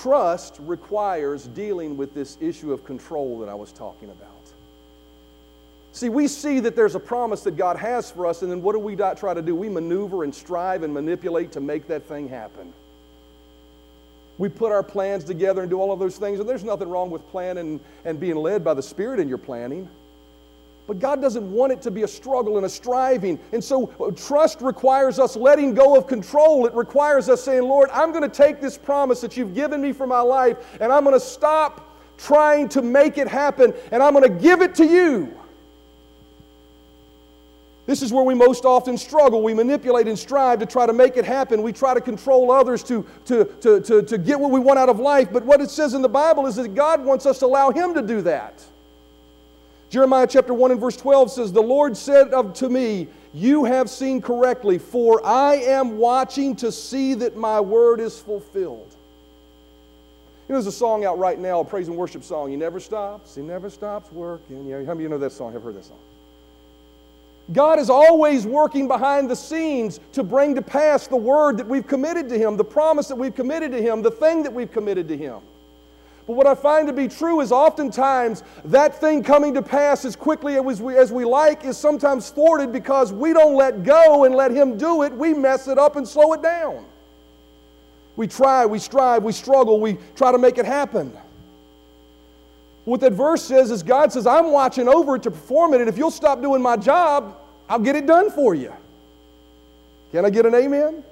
Trust 0.00 0.56
requires 0.60 1.46
dealing 1.46 1.96
with 1.96 2.14
this 2.14 2.36
issue 2.40 2.72
of 2.72 2.84
control 2.84 3.38
that 3.40 3.48
I 3.48 3.54
was 3.54 3.72
talking 3.72 4.10
about. 4.10 4.28
See, 5.92 6.08
we 6.08 6.26
see 6.26 6.58
that 6.60 6.74
there's 6.74 6.96
a 6.96 7.00
promise 7.00 7.42
that 7.42 7.56
God 7.56 7.76
has 7.76 8.10
for 8.10 8.26
us, 8.26 8.42
and 8.42 8.50
then 8.50 8.62
what 8.62 8.72
do 8.72 8.80
we 8.80 8.96
try 8.96 9.32
to 9.32 9.42
do? 9.42 9.54
We 9.54 9.68
maneuver 9.68 10.24
and 10.24 10.34
strive 10.34 10.82
and 10.82 10.92
manipulate 10.92 11.52
to 11.52 11.60
make 11.60 11.86
that 11.86 12.04
thing 12.06 12.28
happen. 12.28 12.72
We 14.36 14.48
put 14.48 14.72
our 14.72 14.82
plans 14.82 15.22
together 15.22 15.60
and 15.60 15.70
do 15.70 15.78
all 15.78 15.92
of 15.92 16.00
those 16.00 16.18
things, 16.18 16.40
and 16.40 16.48
there's 16.48 16.64
nothing 16.64 16.88
wrong 16.88 17.10
with 17.10 17.24
planning 17.28 17.78
and 18.04 18.18
being 18.18 18.34
led 18.34 18.64
by 18.64 18.74
the 18.74 18.82
Spirit 18.82 19.20
in 19.20 19.28
your 19.28 19.38
planning. 19.38 19.88
But 20.86 20.98
God 20.98 21.22
doesn't 21.22 21.50
want 21.50 21.72
it 21.72 21.80
to 21.82 21.90
be 21.90 22.02
a 22.02 22.08
struggle 22.08 22.58
and 22.58 22.66
a 22.66 22.68
striving. 22.68 23.38
And 23.52 23.64
so 23.64 23.92
uh, 23.98 24.10
trust 24.10 24.60
requires 24.60 25.18
us 25.18 25.34
letting 25.34 25.72
go 25.72 25.96
of 25.96 26.06
control. 26.06 26.66
It 26.66 26.74
requires 26.74 27.28
us 27.28 27.42
saying, 27.42 27.62
Lord, 27.62 27.88
I'm 27.90 28.10
going 28.10 28.22
to 28.22 28.28
take 28.28 28.60
this 28.60 28.76
promise 28.76 29.22
that 29.22 29.36
you've 29.36 29.54
given 29.54 29.80
me 29.80 29.92
for 29.92 30.06
my 30.06 30.20
life 30.20 30.58
and 30.80 30.92
I'm 30.92 31.04
going 31.04 31.14
to 31.18 31.24
stop 31.24 31.90
trying 32.18 32.68
to 32.70 32.82
make 32.82 33.16
it 33.16 33.28
happen 33.28 33.72
and 33.92 34.02
I'm 34.02 34.12
going 34.12 34.30
to 34.30 34.42
give 34.42 34.60
it 34.60 34.74
to 34.76 34.84
you. 34.84 35.34
This 37.86 38.00
is 38.00 38.12
where 38.12 38.24
we 38.24 38.34
most 38.34 38.64
often 38.64 38.96
struggle. 38.96 39.42
We 39.42 39.52
manipulate 39.52 40.08
and 40.08 40.18
strive 40.18 40.58
to 40.60 40.66
try 40.66 40.86
to 40.86 40.92
make 40.92 41.16
it 41.16 41.24
happen. 41.24 41.62
We 41.62 41.72
try 41.72 41.92
to 41.92 42.00
control 42.00 42.50
others 42.50 42.82
to, 42.84 43.06
to, 43.26 43.44
to, 43.60 43.80
to, 43.80 44.02
to 44.02 44.18
get 44.18 44.40
what 44.40 44.50
we 44.50 44.60
want 44.60 44.78
out 44.78 44.88
of 44.88 44.98
life. 44.98 45.30
But 45.30 45.44
what 45.44 45.60
it 45.60 45.68
says 45.70 45.92
in 45.92 46.00
the 46.00 46.08
Bible 46.08 46.46
is 46.46 46.56
that 46.56 46.74
God 46.74 47.04
wants 47.04 47.26
us 47.26 47.38
to 47.40 47.46
allow 47.46 47.70
Him 47.70 47.92
to 47.94 48.00
do 48.00 48.22
that. 48.22 48.64
Jeremiah 49.94 50.26
chapter 50.26 50.52
1 50.52 50.72
and 50.72 50.80
verse 50.80 50.96
12 50.96 51.30
says, 51.30 51.52
The 51.52 51.62
Lord 51.62 51.96
said 51.96 52.34
unto 52.34 52.68
me, 52.68 53.06
You 53.32 53.62
have 53.62 53.88
seen 53.88 54.20
correctly, 54.20 54.76
for 54.76 55.24
I 55.24 55.54
am 55.54 55.98
watching 55.98 56.56
to 56.56 56.72
see 56.72 57.14
that 57.14 57.36
my 57.36 57.60
word 57.60 58.00
is 58.00 58.18
fulfilled. 58.18 58.92
You 60.48 60.52
know, 60.52 60.54
there's 60.56 60.66
a 60.66 60.72
song 60.72 61.04
out 61.04 61.20
right 61.20 61.38
now, 61.38 61.60
a 61.60 61.64
praise 61.64 61.86
and 61.86 61.96
worship 61.96 62.24
song. 62.24 62.50
He 62.50 62.56
never 62.56 62.80
stops, 62.80 63.36
he 63.36 63.40
never 63.42 63.70
stops 63.70 64.10
working. 64.10 64.66
Yeah, 64.66 64.78
how 64.78 64.86
many 64.86 64.90
of 64.90 65.00
you 65.02 65.08
know 65.10 65.18
that 65.18 65.30
song? 65.30 65.52
Have 65.52 65.62
heard 65.62 65.76
that 65.76 65.84
song? 65.84 66.00
God 67.52 67.78
is 67.78 67.88
always 67.88 68.48
working 68.48 68.88
behind 68.88 69.30
the 69.30 69.36
scenes 69.36 70.00
to 70.14 70.24
bring 70.24 70.56
to 70.56 70.62
pass 70.62 71.06
the 71.06 71.16
word 71.16 71.56
that 71.58 71.68
we've 71.68 71.86
committed 71.86 72.28
to 72.30 72.36
Him, 72.36 72.56
the 72.56 72.64
promise 72.64 73.06
that 73.06 73.16
we've 73.16 73.36
committed 73.36 73.70
to 73.70 73.80
Him, 73.80 74.02
the 74.02 74.10
thing 74.10 74.42
that 74.42 74.52
we've 74.52 74.72
committed 74.72 75.06
to 75.06 75.16
Him. 75.16 75.38
But 76.26 76.36
what 76.36 76.46
I 76.46 76.54
find 76.54 76.86
to 76.86 76.92
be 76.92 77.06
true 77.06 77.40
is 77.40 77.52
oftentimes 77.52 78.42
that 78.64 78.98
thing 78.98 79.22
coming 79.22 79.52
to 79.54 79.62
pass 79.62 80.04
as 80.04 80.16
quickly 80.16 80.56
as 80.56 80.80
we, 80.80 80.96
as 80.96 81.12
we 81.12 81.24
like 81.24 81.64
is 81.64 81.76
sometimes 81.76 82.30
thwarted 82.30 82.72
because 82.72 83.12
we 83.12 83.34
don't 83.34 83.56
let 83.56 83.82
go 83.82 84.24
and 84.24 84.34
let 84.34 84.50
Him 84.50 84.78
do 84.78 85.02
it. 85.02 85.12
We 85.12 85.34
mess 85.34 85.68
it 85.68 85.78
up 85.78 85.96
and 85.96 86.08
slow 86.08 86.32
it 86.32 86.42
down. 86.42 86.86
We 88.16 88.26
try, 88.26 88.64
we 88.64 88.78
strive, 88.78 89.22
we 89.22 89.32
struggle, 89.32 89.80
we 89.80 89.98
try 90.14 90.32
to 90.32 90.38
make 90.38 90.56
it 90.56 90.64
happen. 90.64 91.12
What 92.84 93.00
that 93.00 93.12
verse 93.12 93.42
says 93.42 93.70
is 93.70 93.82
God 93.82 94.12
says, 94.12 94.26
I'm 94.26 94.50
watching 94.50 94.88
over 94.88 95.16
it 95.16 95.22
to 95.24 95.30
perform 95.30 95.74
it, 95.74 95.80
and 95.80 95.88
if 95.88 95.98
you'll 95.98 96.10
stop 96.10 96.40
doing 96.40 96.62
my 96.62 96.76
job, 96.76 97.36
I'll 97.68 97.78
get 97.78 97.96
it 97.96 98.06
done 98.06 98.30
for 98.30 98.54
you. 98.54 98.72
Can 100.12 100.24
I 100.24 100.30
get 100.30 100.46
an 100.46 100.54
amen? 100.54 101.02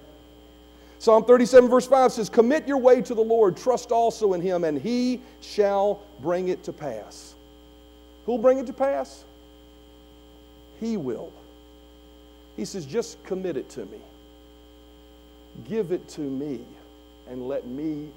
Psalm 1.02 1.24
37, 1.24 1.68
verse 1.68 1.88
5 1.88 2.12
says, 2.12 2.28
Commit 2.28 2.68
your 2.68 2.78
way 2.78 3.02
to 3.02 3.12
the 3.12 3.20
Lord, 3.20 3.56
trust 3.56 3.90
also 3.90 4.34
in 4.34 4.40
him, 4.40 4.62
and 4.62 4.80
he 4.80 5.20
shall 5.40 6.00
bring 6.20 6.46
it 6.46 6.62
to 6.62 6.72
pass. 6.72 7.34
Who'll 8.24 8.38
bring 8.38 8.58
it 8.58 8.66
to 8.66 8.72
pass? 8.72 9.24
He 10.78 10.96
will. 10.96 11.32
He 12.56 12.64
says, 12.64 12.86
Just 12.86 13.20
commit 13.24 13.56
it 13.56 13.68
to 13.70 13.80
me. 13.86 13.98
Give 15.68 15.90
it 15.90 16.06
to 16.10 16.20
me, 16.20 16.60
and 17.28 17.48
let 17.48 17.66
me 17.66 18.08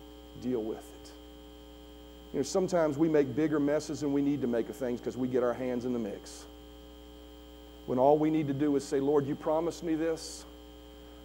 deal 0.44 0.62
with 0.62 0.78
it. 0.78 1.12
You 2.34 2.40
know, 2.42 2.44
sometimes 2.44 3.00
we 3.00 3.10
make 3.10 3.36
bigger 3.36 3.60
messes 3.60 4.02
than 4.02 4.14
we 4.14 4.22
need 4.22 4.42
to 4.42 4.48
make 4.48 4.70
of 4.70 4.76
things 4.76 5.00
because 5.00 5.18
we 5.18 5.28
get 5.28 5.42
our 5.42 5.56
hands 5.56 5.86
in 5.86 5.94
the 5.94 5.98
mix. 5.98 6.46
When 7.88 7.98
all 7.98 8.20
we 8.20 8.30
need 8.30 8.46
to 8.48 8.54
do 8.54 8.76
is 8.76 8.84
say, 8.84 9.00
Lord, 9.00 9.26
you 9.26 9.34
promised 9.34 9.82
me 9.82 9.96
this. 9.96 10.46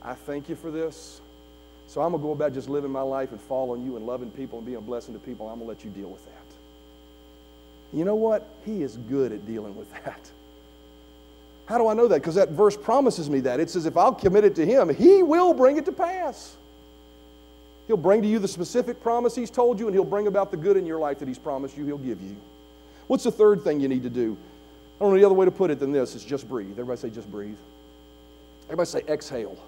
I 0.01 0.14
thank 0.14 0.49
you 0.49 0.57
for 0.57 0.70
this. 0.70 1.20
So 1.90 2.00
I'm 2.00 2.12
going 2.12 2.22
to 2.22 2.24
go 2.24 2.31
about 2.31 2.55
just 2.55 2.68
living 2.68 2.92
my 2.92 3.03
life 3.03 3.33
and 3.33 3.40
following 3.40 3.85
you 3.85 3.96
and 3.96 4.07
loving 4.07 4.31
people 4.31 4.59
and 4.59 4.64
being 4.64 4.79
a 4.79 4.81
blessing 4.81 5.12
to 5.12 5.18
people. 5.18 5.48
I'm 5.48 5.59
going 5.59 5.66
to 5.66 5.74
let 5.74 5.85
you 5.85 5.90
deal 5.90 6.09
with 6.09 6.24
that. 6.24 6.33
You 7.92 8.05
know 8.05 8.14
what? 8.14 8.46
He 8.64 8.85
is 8.85 8.96
good 8.96 9.33
at 9.33 9.44
dealing 9.44 9.74
with 9.74 9.92
that. 10.05 10.31
How 11.66 11.79
do 11.79 11.88
I 11.88 11.94
know 11.94 12.07
that? 12.07 12.20
Because 12.20 12.37
that 12.37 12.50
verse 12.50 12.76
promises 12.76 13.29
me 13.29 13.40
that. 13.40 13.59
It 13.59 13.70
says, 13.70 13.87
if 13.87 13.96
I'll 13.96 14.14
commit 14.14 14.44
it 14.44 14.55
to 14.55 14.64
Him, 14.64 14.94
He 14.94 15.24
will 15.24 15.53
bring 15.53 15.79
it 15.79 15.85
to 15.87 15.90
pass. 15.90 16.57
He'll 17.88 17.96
bring 17.96 18.22
to 18.22 18.29
you 18.29 18.38
the 18.38 18.46
specific 18.46 19.03
promise 19.03 19.35
He's 19.35 19.50
told 19.50 19.81
you, 19.81 19.88
and 19.88 19.94
He'll 19.94 20.05
bring 20.05 20.29
about 20.29 20.53
the 20.53 20.57
good 20.57 20.76
in 20.76 20.87
your 20.87 21.00
life 21.00 21.18
that 21.18 21.26
He's 21.26 21.40
promised 21.40 21.76
you, 21.76 21.85
He'll 21.87 21.98
give 21.98 22.22
you. 22.22 22.37
What's 23.09 23.24
the 23.24 23.33
third 23.33 23.64
thing 23.64 23.81
you 23.81 23.88
need 23.88 24.05
to 24.05 24.11
do? 24.11 24.37
I 25.00 25.03
don't 25.03 25.12
know 25.12 25.18
the 25.18 25.26
other 25.26 25.35
way 25.35 25.44
to 25.44 25.50
put 25.50 25.72
it 25.72 25.81
than 25.81 25.90
this. 25.90 26.14
It's 26.14 26.22
just 26.22 26.48
breathe. 26.48 26.70
Everybody 26.70 27.00
say, 27.00 27.11
just 27.11 27.29
breathe. 27.33 27.59
Everybody 28.66 28.87
say, 28.87 29.03
exhale. 29.09 29.59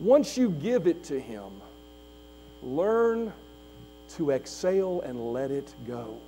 Once 0.00 0.36
you 0.36 0.50
give 0.50 0.86
it 0.86 1.04
to 1.04 1.20
Him, 1.20 1.50
learn 2.62 3.32
to 4.16 4.30
exhale 4.30 5.02
and 5.02 5.32
let 5.32 5.50
it 5.50 5.72
go. 5.86 6.18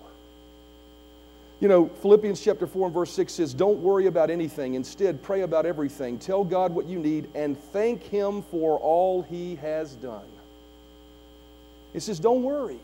You 1.60 1.68
know, 1.68 1.86
Philippians 1.86 2.40
chapter 2.40 2.66
4 2.66 2.86
and 2.86 2.94
verse 2.94 3.12
6 3.12 3.32
says, 3.32 3.54
Don't 3.54 3.80
worry 3.80 4.06
about 4.06 4.30
anything. 4.30 4.74
Instead, 4.74 5.22
pray 5.22 5.42
about 5.42 5.64
everything. 5.64 6.18
Tell 6.18 6.44
God 6.44 6.74
what 6.74 6.86
you 6.86 6.98
need 6.98 7.28
and 7.34 7.56
thank 7.56 8.02
Him 8.02 8.42
for 8.42 8.78
all 8.78 9.22
He 9.22 9.56
has 9.56 9.94
done. 9.94 10.26
It 11.94 12.00
says, 12.00 12.18
Don't 12.18 12.42
worry. 12.42 12.80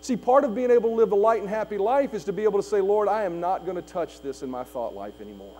See, 0.00 0.16
part 0.16 0.44
of 0.44 0.54
being 0.54 0.70
able 0.70 0.90
to 0.90 0.94
live 0.94 1.12
a 1.12 1.16
light 1.16 1.40
and 1.40 1.48
happy 1.48 1.78
life 1.78 2.14
is 2.14 2.24
to 2.24 2.32
be 2.32 2.44
able 2.44 2.60
to 2.60 2.68
say, 2.68 2.80
Lord, 2.80 3.08
I 3.08 3.24
am 3.24 3.40
not 3.40 3.64
going 3.64 3.76
to 3.76 3.82
touch 3.82 4.20
this 4.20 4.42
in 4.42 4.50
my 4.50 4.62
thought 4.62 4.94
life 4.94 5.20
anymore. 5.20 5.56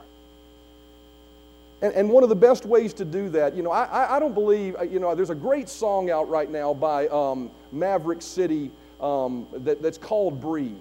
And, 1.85 1.93
and 1.93 2.09
one 2.09 2.23
of 2.23 2.31
the 2.31 2.35
best 2.35 2.65
ways 2.65 2.95
to 2.95 3.05
do 3.05 3.29
that, 3.29 3.55
you 3.55 3.63
know, 3.63 3.71
I, 3.71 4.17
I 4.17 4.19
don't 4.19 4.33
believe, 4.33 4.75
you 4.91 4.99
know, 4.99 5.15
there's 5.15 5.29
a 5.29 5.35
great 5.35 5.69
song 5.69 6.09
out 6.09 6.31
right 6.31 6.51
now 6.51 6.73
by 6.73 7.09
um, 7.09 7.51
Maverick 7.73 8.23
City 8.23 8.71
um, 9.03 9.47
that, 9.53 9.83
that's 9.83 9.99
called 9.99 10.41
Breathe. 10.41 10.73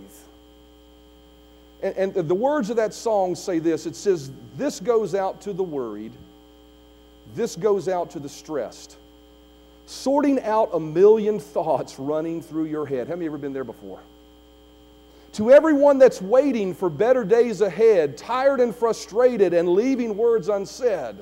And, 1.82 2.16
and 2.16 2.30
the 2.30 2.34
words 2.34 2.70
of 2.70 2.78
that 2.78 2.94
song 2.94 3.36
say 3.36 3.60
this 3.60 3.86
it 3.86 3.98
says, 3.98 4.32
This 4.56 4.80
goes 4.80 5.14
out 5.14 5.42
to 5.42 5.52
the 5.52 5.62
worried, 5.62 6.14
this 7.36 7.58
goes 7.58 7.90
out 7.90 8.12
to 8.12 8.20
the 8.20 8.30
stressed 8.30 8.96
sorting 9.86 10.42
out 10.44 10.70
a 10.72 10.80
million 10.80 11.38
thoughts 11.42 12.00
running 12.00 12.42
through 12.42 12.64
your 12.64 12.86
head. 12.86 13.10
Have 13.10 13.22
you 13.22 13.28
ever 13.28 13.38
been 13.38 13.52
there 13.52 13.66
before? 13.66 14.00
To 15.34 15.52
everyone 15.52 15.98
that's 15.98 16.22
waiting 16.22 16.74
for 16.74 16.90
better 16.90 17.24
days 17.24 17.62
ahead, 17.62 18.18
tired 18.18 18.60
and 18.60 18.76
frustrated 18.76 19.54
and 19.54 19.70
leaving 19.70 20.16
words 20.16 20.50
unsaid. 20.50 21.16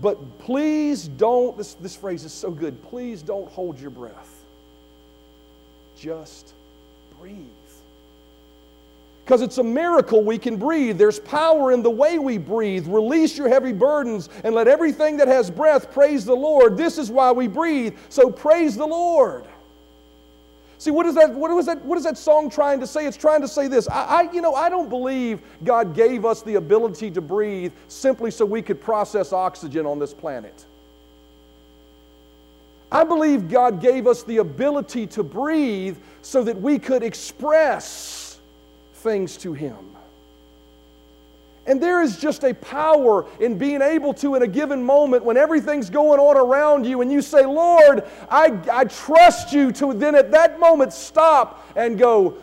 But 0.00 0.38
please 0.38 1.08
don't, 1.08 1.56
this, 1.56 1.74
this 1.74 1.96
phrase 1.96 2.24
is 2.24 2.32
so 2.32 2.50
good, 2.50 2.82
please 2.84 3.22
don't 3.22 3.50
hold 3.50 3.78
your 3.78 3.90
breath. 3.90 4.44
Just 5.96 6.54
breathe 7.20 7.46
because 9.24 9.40
it's 9.40 9.58
a 9.58 9.64
miracle 9.64 10.22
we 10.22 10.36
can 10.36 10.56
breathe. 10.56 10.98
There's 10.98 11.20
power 11.20 11.72
in 11.72 11.82
the 11.82 11.90
way 11.90 12.18
we 12.18 12.38
breathe. 12.38 12.86
Release 12.86 13.38
your 13.38 13.48
heavy 13.48 13.72
burdens 13.72 14.28
and 14.42 14.54
let 14.54 14.66
everything 14.68 15.16
that 15.18 15.28
has 15.28 15.50
breath 15.50 15.92
praise 15.92 16.24
the 16.24 16.34
Lord. 16.34 16.76
This 16.76 16.98
is 16.98 17.10
why 17.10 17.30
we 17.30 17.46
breathe. 17.46 17.96
So 18.08 18.30
praise 18.30 18.76
the 18.76 18.86
Lord. 18.86 19.46
See, 20.82 20.90
what 20.90 21.06
is 21.06 21.14
that, 21.14 21.32
what 21.32 21.48
is 21.52 21.66
that, 21.66 21.84
what 21.84 21.96
is 21.96 22.02
that 22.02 22.18
song 22.18 22.50
trying 22.50 22.80
to 22.80 22.88
say? 22.88 23.06
It's 23.06 23.16
trying 23.16 23.40
to 23.42 23.46
say 23.46 23.68
this. 23.68 23.88
I, 23.88 24.02
I, 24.02 24.32
you 24.32 24.40
know, 24.40 24.56
I 24.56 24.68
don't 24.68 24.88
believe 24.88 25.40
God 25.62 25.94
gave 25.94 26.24
us 26.24 26.42
the 26.42 26.56
ability 26.56 27.12
to 27.12 27.20
breathe 27.20 27.72
simply 27.86 28.32
so 28.32 28.44
we 28.44 28.62
could 28.62 28.80
process 28.80 29.32
oxygen 29.32 29.86
on 29.86 30.00
this 30.00 30.12
planet. 30.12 30.66
I 32.90 33.04
believe 33.04 33.48
God 33.48 33.80
gave 33.80 34.08
us 34.08 34.24
the 34.24 34.38
ability 34.38 35.06
to 35.06 35.22
breathe 35.22 35.98
so 36.20 36.42
that 36.42 36.60
we 36.60 36.80
could 36.80 37.04
express 37.04 38.40
things 38.94 39.36
to 39.36 39.52
Him. 39.52 39.91
And 41.64 41.80
there 41.80 42.02
is 42.02 42.18
just 42.18 42.42
a 42.42 42.54
power 42.54 43.24
in 43.38 43.56
being 43.56 43.82
able 43.82 44.14
to, 44.14 44.34
in 44.34 44.42
a 44.42 44.48
given 44.48 44.82
moment, 44.82 45.24
when 45.24 45.36
everything's 45.36 45.90
going 45.90 46.18
on 46.18 46.36
around 46.36 46.84
you, 46.86 47.02
and 47.02 47.12
you 47.12 47.22
say, 47.22 47.46
Lord, 47.46 48.04
I, 48.28 48.58
I 48.70 48.84
trust 48.84 49.52
you, 49.52 49.70
to 49.72 49.94
then 49.94 50.16
at 50.16 50.32
that 50.32 50.58
moment 50.58 50.92
stop 50.92 51.64
and 51.76 51.96
go, 51.96 52.36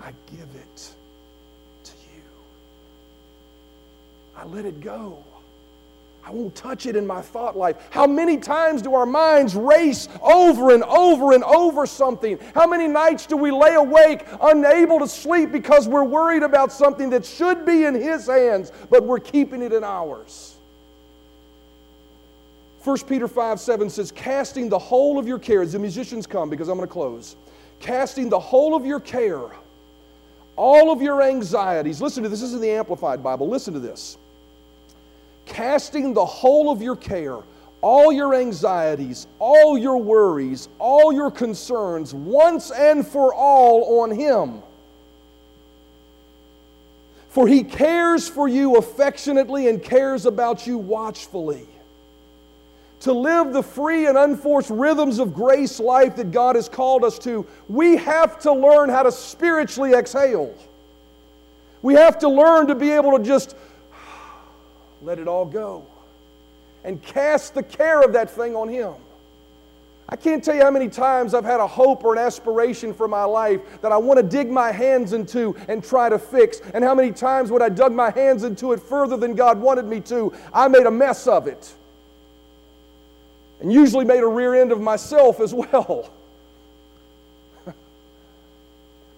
I 0.00 0.12
give 0.30 0.48
it 0.54 0.92
to 1.84 1.92
you. 1.92 2.22
I 4.36 4.44
let 4.44 4.66
it 4.66 4.80
go. 4.80 5.24
I 6.24 6.30
won't 6.30 6.54
touch 6.54 6.86
it 6.86 6.94
in 6.94 7.04
my 7.04 7.20
thought 7.20 7.56
life. 7.56 7.76
How 7.90 8.06
many 8.06 8.36
times 8.38 8.80
do 8.80 8.94
our 8.94 9.06
minds 9.06 9.56
race 9.56 10.08
over 10.22 10.72
and 10.72 10.84
over 10.84 11.32
and 11.32 11.42
over 11.42 11.84
something? 11.84 12.38
How 12.54 12.66
many 12.66 12.86
nights 12.86 13.26
do 13.26 13.36
we 13.36 13.50
lay 13.50 13.74
awake 13.74 14.24
unable 14.40 15.00
to 15.00 15.08
sleep 15.08 15.50
because 15.50 15.88
we're 15.88 16.04
worried 16.04 16.44
about 16.44 16.70
something 16.72 17.10
that 17.10 17.24
should 17.24 17.66
be 17.66 17.86
in 17.86 17.94
His 17.94 18.26
hands, 18.28 18.70
but 18.88 19.02
we're 19.02 19.18
keeping 19.18 19.62
it 19.62 19.72
in 19.72 19.82
ours? 19.82 20.54
1 22.84 22.98
Peter 23.00 23.26
5 23.26 23.58
7 23.58 23.90
says, 23.90 24.12
Casting 24.12 24.68
the 24.68 24.78
whole 24.78 25.18
of 25.18 25.26
your 25.26 25.40
care, 25.40 25.62
as 25.62 25.72
the 25.72 25.78
musicians 25.78 26.26
come, 26.26 26.50
because 26.50 26.68
I'm 26.68 26.76
going 26.76 26.88
to 26.88 26.92
close, 26.92 27.34
casting 27.80 28.28
the 28.28 28.40
whole 28.40 28.76
of 28.76 28.86
your 28.86 29.00
care, 29.00 29.50
all 30.54 30.92
of 30.92 31.02
your 31.02 31.20
anxieties. 31.22 32.00
Listen 32.00 32.22
to 32.22 32.28
this, 32.28 32.40
this 32.40 32.50
is 32.50 32.54
in 32.54 32.60
the 32.60 32.70
Amplified 32.70 33.24
Bible. 33.24 33.48
Listen 33.48 33.74
to 33.74 33.80
this 33.80 34.18
casting 35.46 36.14
the 36.14 36.24
whole 36.24 36.70
of 36.70 36.82
your 36.82 36.96
care, 36.96 37.38
all 37.80 38.12
your 38.12 38.34
anxieties, 38.34 39.26
all 39.38 39.76
your 39.76 39.98
worries, 39.98 40.68
all 40.78 41.12
your 41.12 41.30
concerns, 41.30 42.14
once 42.14 42.70
and 42.70 43.06
for 43.06 43.34
all 43.34 44.00
on 44.00 44.10
Him. 44.10 44.62
For 47.28 47.48
He 47.48 47.64
cares 47.64 48.28
for 48.28 48.46
you 48.46 48.76
affectionately 48.76 49.68
and 49.68 49.82
cares 49.82 50.26
about 50.26 50.66
you 50.66 50.78
watchfully. 50.78 51.66
To 53.00 53.12
live 53.12 53.52
the 53.52 53.64
free 53.64 54.06
and 54.06 54.16
unforced 54.16 54.70
rhythms 54.70 55.18
of 55.18 55.34
grace 55.34 55.80
life 55.80 56.14
that 56.16 56.30
God 56.30 56.54
has 56.54 56.68
called 56.68 57.02
us 57.02 57.18
to, 57.20 57.44
we 57.68 57.96
have 57.96 58.38
to 58.42 58.52
learn 58.52 58.90
how 58.90 59.02
to 59.02 59.10
spiritually 59.10 59.92
exhale. 59.92 60.54
We 61.82 61.94
have 61.94 62.20
to 62.20 62.28
learn 62.28 62.68
to 62.68 62.76
be 62.76 62.92
able 62.92 63.18
to 63.18 63.24
just 63.24 63.56
let 65.02 65.18
it 65.18 65.28
all 65.28 65.44
go 65.44 65.84
and 66.84 67.02
cast 67.02 67.54
the 67.54 67.62
care 67.62 68.00
of 68.00 68.12
that 68.12 68.30
thing 68.30 68.54
on 68.56 68.68
Him. 68.68 68.94
I 70.08 70.16
can't 70.16 70.42
tell 70.44 70.54
you 70.54 70.62
how 70.62 70.70
many 70.70 70.88
times 70.88 71.32
I've 71.32 71.44
had 71.44 71.60
a 71.60 71.66
hope 71.66 72.04
or 72.04 72.12
an 72.12 72.18
aspiration 72.18 72.92
for 72.92 73.08
my 73.08 73.24
life 73.24 73.60
that 73.80 73.92
I 73.92 73.96
want 73.96 74.18
to 74.18 74.22
dig 74.22 74.50
my 74.50 74.70
hands 74.70 75.12
into 75.12 75.56
and 75.68 75.82
try 75.82 76.08
to 76.08 76.18
fix. 76.18 76.60
And 76.74 76.84
how 76.84 76.94
many 76.94 77.12
times 77.12 77.50
when 77.50 77.62
I 77.62 77.68
dug 77.68 77.92
my 77.92 78.10
hands 78.10 78.44
into 78.44 78.72
it 78.72 78.80
further 78.80 79.16
than 79.16 79.34
God 79.34 79.58
wanted 79.58 79.86
me 79.86 80.00
to, 80.00 80.32
I 80.52 80.68
made 80.68 80.86
a 80.86 80.90
mess 80.90 81.26
of 81.26 81.46
it. 81.46 81.72
And 83.60 83.72
usually 83.72 84.04
made 84.04 84.22
a 84.22 84.26
rear 84.26 84.54
end 84.54 84.72
of 84.72 84.80
myself 84.80 85.40
as 85.40 85.54
well. 85.54 86.10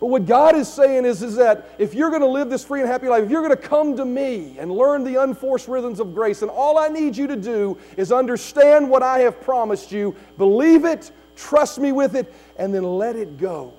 But 0.05 0.11
what 0.11 0.27
God 0.27 0.55
is 0.55 0.71
saying 0.71 1.07
is, 1.07 1.23
is 1.23 1.37
that 1.37 1.71
if 1.79 1.95
you're 1.95 2.11
going 2.11 2.21
to 2.21 2.29
live 2.29 2.51
this 2.51 2.63
free 2.63 2.83
and 2.83 2.91
happy 2.91 3.09
life, 3.09 3.25
if 3.25 3.31
you're 3.31 3.41
going 3.41 3.57
to 3.57 3.69
come 3.69 3.97
to 3.97 4.05
me 4.05 4.55
and 4.59 4.71
learn 4.71 5.03
the 5.03 5.23
unforced 5.23 5.67
rhythms 5.67 5.99
of 5.99 6.15
grace, 6.15 6.43
and 6.43 6.51
all 6.51 6.77
I 6.77 6.89
need 6.89 7.17
you 7.17 7.27
to 7.27 7.37
do 7.37 7.79
is 7.97 8.13
understand 8.13 8.91
what 8.91 9.03
I 9.03 9.21
have 9.21 9.41
promised 9.41 9.93
you, 9.93 10.15
believe 10.37 10.85
it, 10.85 11.11
trust 11.37 11.79
me 11.79 11.91
with 11.91 12.17
it, 12.17 12.31
and 12.59 12.75
then 12.75 12.83
let 12.83 13.17
it 13.17 13.39
go. 13.39 13.73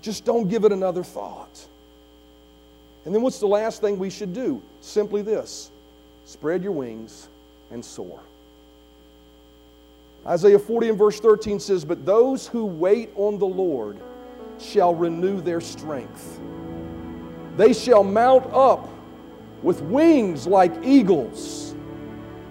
Just 0.00 0.24
don't 0.24 0.48
give 0.48 0.64
it 0.64 0.72
another 0.72 1.04
thought. 1.04 1.66
And 3.04 3.14
then 3.14 3.20
what's 3.20 3.40
the 3.40 3.46
last 3.46 3.82
thing 3.82 3.98
we 3.98 4.08
should 4.08 4.32
do? 4.32 4.62
Simply 4.80 5.20
this 5.20 5.70
spread 6.24 6.62
your 6.62 6.72
wings 6.72 7.28
and 7.70 7.84
soar. 7.84 8.18
Isaiah 10.26 10.58
40 10.58 10.88
and 10.88 10.96
verse 10.96 11.20
13 11.20 11.60
says, 11.60 11.84
But 11.84 12.06
those 12.06 12.48
who 12.48 12.64
wait 12.64 13.10
on 13.14 13.38
the 13.38 13.46
Lord, 13.46 14.00
shall 14.58 14.94
renew 14.94 15.40
their 15.40 15.60
strength. 15.60 16.40
They 17.56 17.72
shall 17.72 18.04
mount 18.04 18.46
up 18.52 18.88
with 19.62 19.80
wings 19.82 20.46
like 20.46 20.72
eagles. 20.84 21.74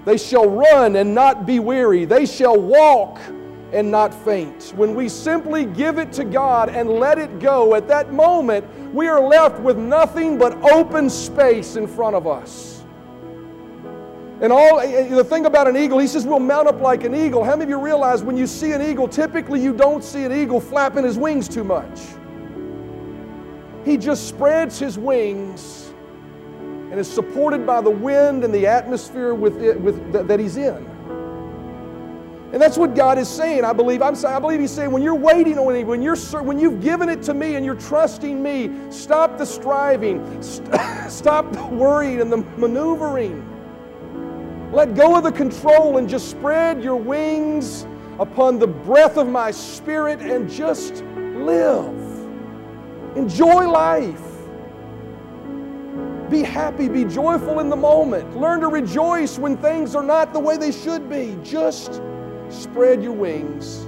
They 0.05 0.17
shall 0.17 0.49
run 0.49 0.95
and 0.95 1.13
not 1.13 1.45
be 1.45 1.59
weary. 1.59 2.05
They 2.05 2.25
shall 2.25 2.59
walk 2.59 3.19
and 3.71 3.89
not 3.89 4.13
faint. 4.13 4.73
When 4.75 4.95
we 4.95 5.09
simply 5.09 5.65
give 5.65 5.97
it 5.97 6.11
to 6.13 6.23
God 6.23 6.69
and 6.69 6.89
let 6.89 7.17
it 7.17 7.39
go, 7.39 7.75
at 7.75 7.87
that 7.87 8.13
moment, 8.13 8.65
we 8.93 9.07
are 9.07 9.21
left 9.21 9.59
with 9.59 9.77
nothing 9.77 10.37
but 10.37 10.53
open 10.71 11.09
space 11.09 11.75
in 11.75 11.87
front 11.87 12.15
of 12.15 12.27
us. 12.27 12.72
And 14.41 14.51
all 14.51 14.79
eh, 14.79 14.85
eh, 14.85 15.15
the 15.15 15.23
thing 15.23 15.45
about 15.45 15.67
an 15.67 15.77
eagle, 15.77 15.99
he 15.99 16.07
says 16.07 16.25
we'll 16.25 16.39
mount 16.39 16.67
up 16.67 16.81
like 16.81 17.03
an 17.03 17.15
eagle. 17.15 17.43
How 17.43 17.51
many 17.51 17.63
of 17.63 17.69
you 17.69 17.79
realize 17.79 18.23
when 18.23 18.37
you 18.37 18.47
see 18.47 18.71
an 18.71 18.81
eagle, 18.81 19.07
typically 19.07 19.61
you 19.61 19.73
don't 19.73 20.03
see 20.03 20.23
an 20.23 20.31
eagle 20.31 20.59
flapping 20.59 21.03
his 21.03 21.17
wings 21.17 21.47
too 21.47 21.63
much? 21.63 22.01
He 23.85 23.97
just 23.97 24.27
spreads 24.27 24.79
his 24.79 24.97
wings 24.97 25.93
and 26.91 26.99
is 26.99 27.11
supported 27.11 27.65
by 27.65 27.81
the 27.81 27.89
wind 27.89 28.43
and 28.43 28.53
the 28.53 28.67
atmosphere 28.67 29.33
with 29.33 29.61
it, 29.61 29.79
with, 29.79 30.11
that, 30.13 30.27
that 30.27 30.39
he's 30.39 30.57
in. 30.57 30.89
And 32.53 32.61
that's 32.61 32.77
what 32.77 32.95
God 32.95 33.17
is 33.17 33.27
saying, 33.27 33.65
I 33.65 33.73
believe. 33.73 34.03
I'm, 34.03 34.13
saying, 34.13 34.35
I 34.35 34.39
believe 34.39 34.59
He's 34.59 34.69
saying, 34.69 34.91
when 34.91 35.01
you're 35.01 35.15
waiting 35.15 35.57
on 35.57 35.73
me, 35.73 35.83
when, 35.83 36.03
you're, 36.03 36.15
when 36.43 36.59
you've 36.59 36.81
given 36.83 37.09
it 37.09 37.23
to 37.23 37.33
me 37.33 37.55
and 37.55 37.65
you're 37.65 37.73
trusting 37.73 38.41
me, 38.43 38.69
stop 38.91 39.39
the 39.39 39.45
striving, 39.45 40.41
st- 40.43 40.79
stop 41.11 41.51
the 41.51 41.65
worrying 41.65 42.21
and 42.21 42.31
the 42.31 42.37
maneuvering. 42.57 43.52
Let 44.73 44.95
go 44.95 45.15
of 45.15 45.23
the 45.23 45.31
control 45.31 45.99
and 45.99 46.09
just 46.09 46.31
spread 46.31 46.83
your 46.83 46.95
wings 46.95 47.85
upon 48.17 48.57
the 48.57 48.65
breath 48.65 49.17
of 49.17 49.27
my 49.27 49.51
spirit 49.51 50.19
and 50.19 50.49
just 50.49 51.03
live. 51.13 51.95
Enjoy 53.15 53.69
life. 53.69 54.19
Be 56.31 56.41
happy, 56.41 56.89
be 56.89 57.05
joyful 57.05 57.59
in 57.59 57.69
the 57.69 57.75
moment. 57.75 58.35
Learn 58.35 58.61
to 58.61 58.67
rejoice 58.67 59.37
when 59.37 59.57
things 59.57 59.93
are 59.93 60.01
not 60.01 60.33
the 60.33 60.39
way 60.39 60.57
they 60.57 60.71
should 60.71 61.07
be. 61.07 61.37
Just 61.43 62.01
spread 62.49 63.03
your 63.03 63.13
wings 63.13 63.83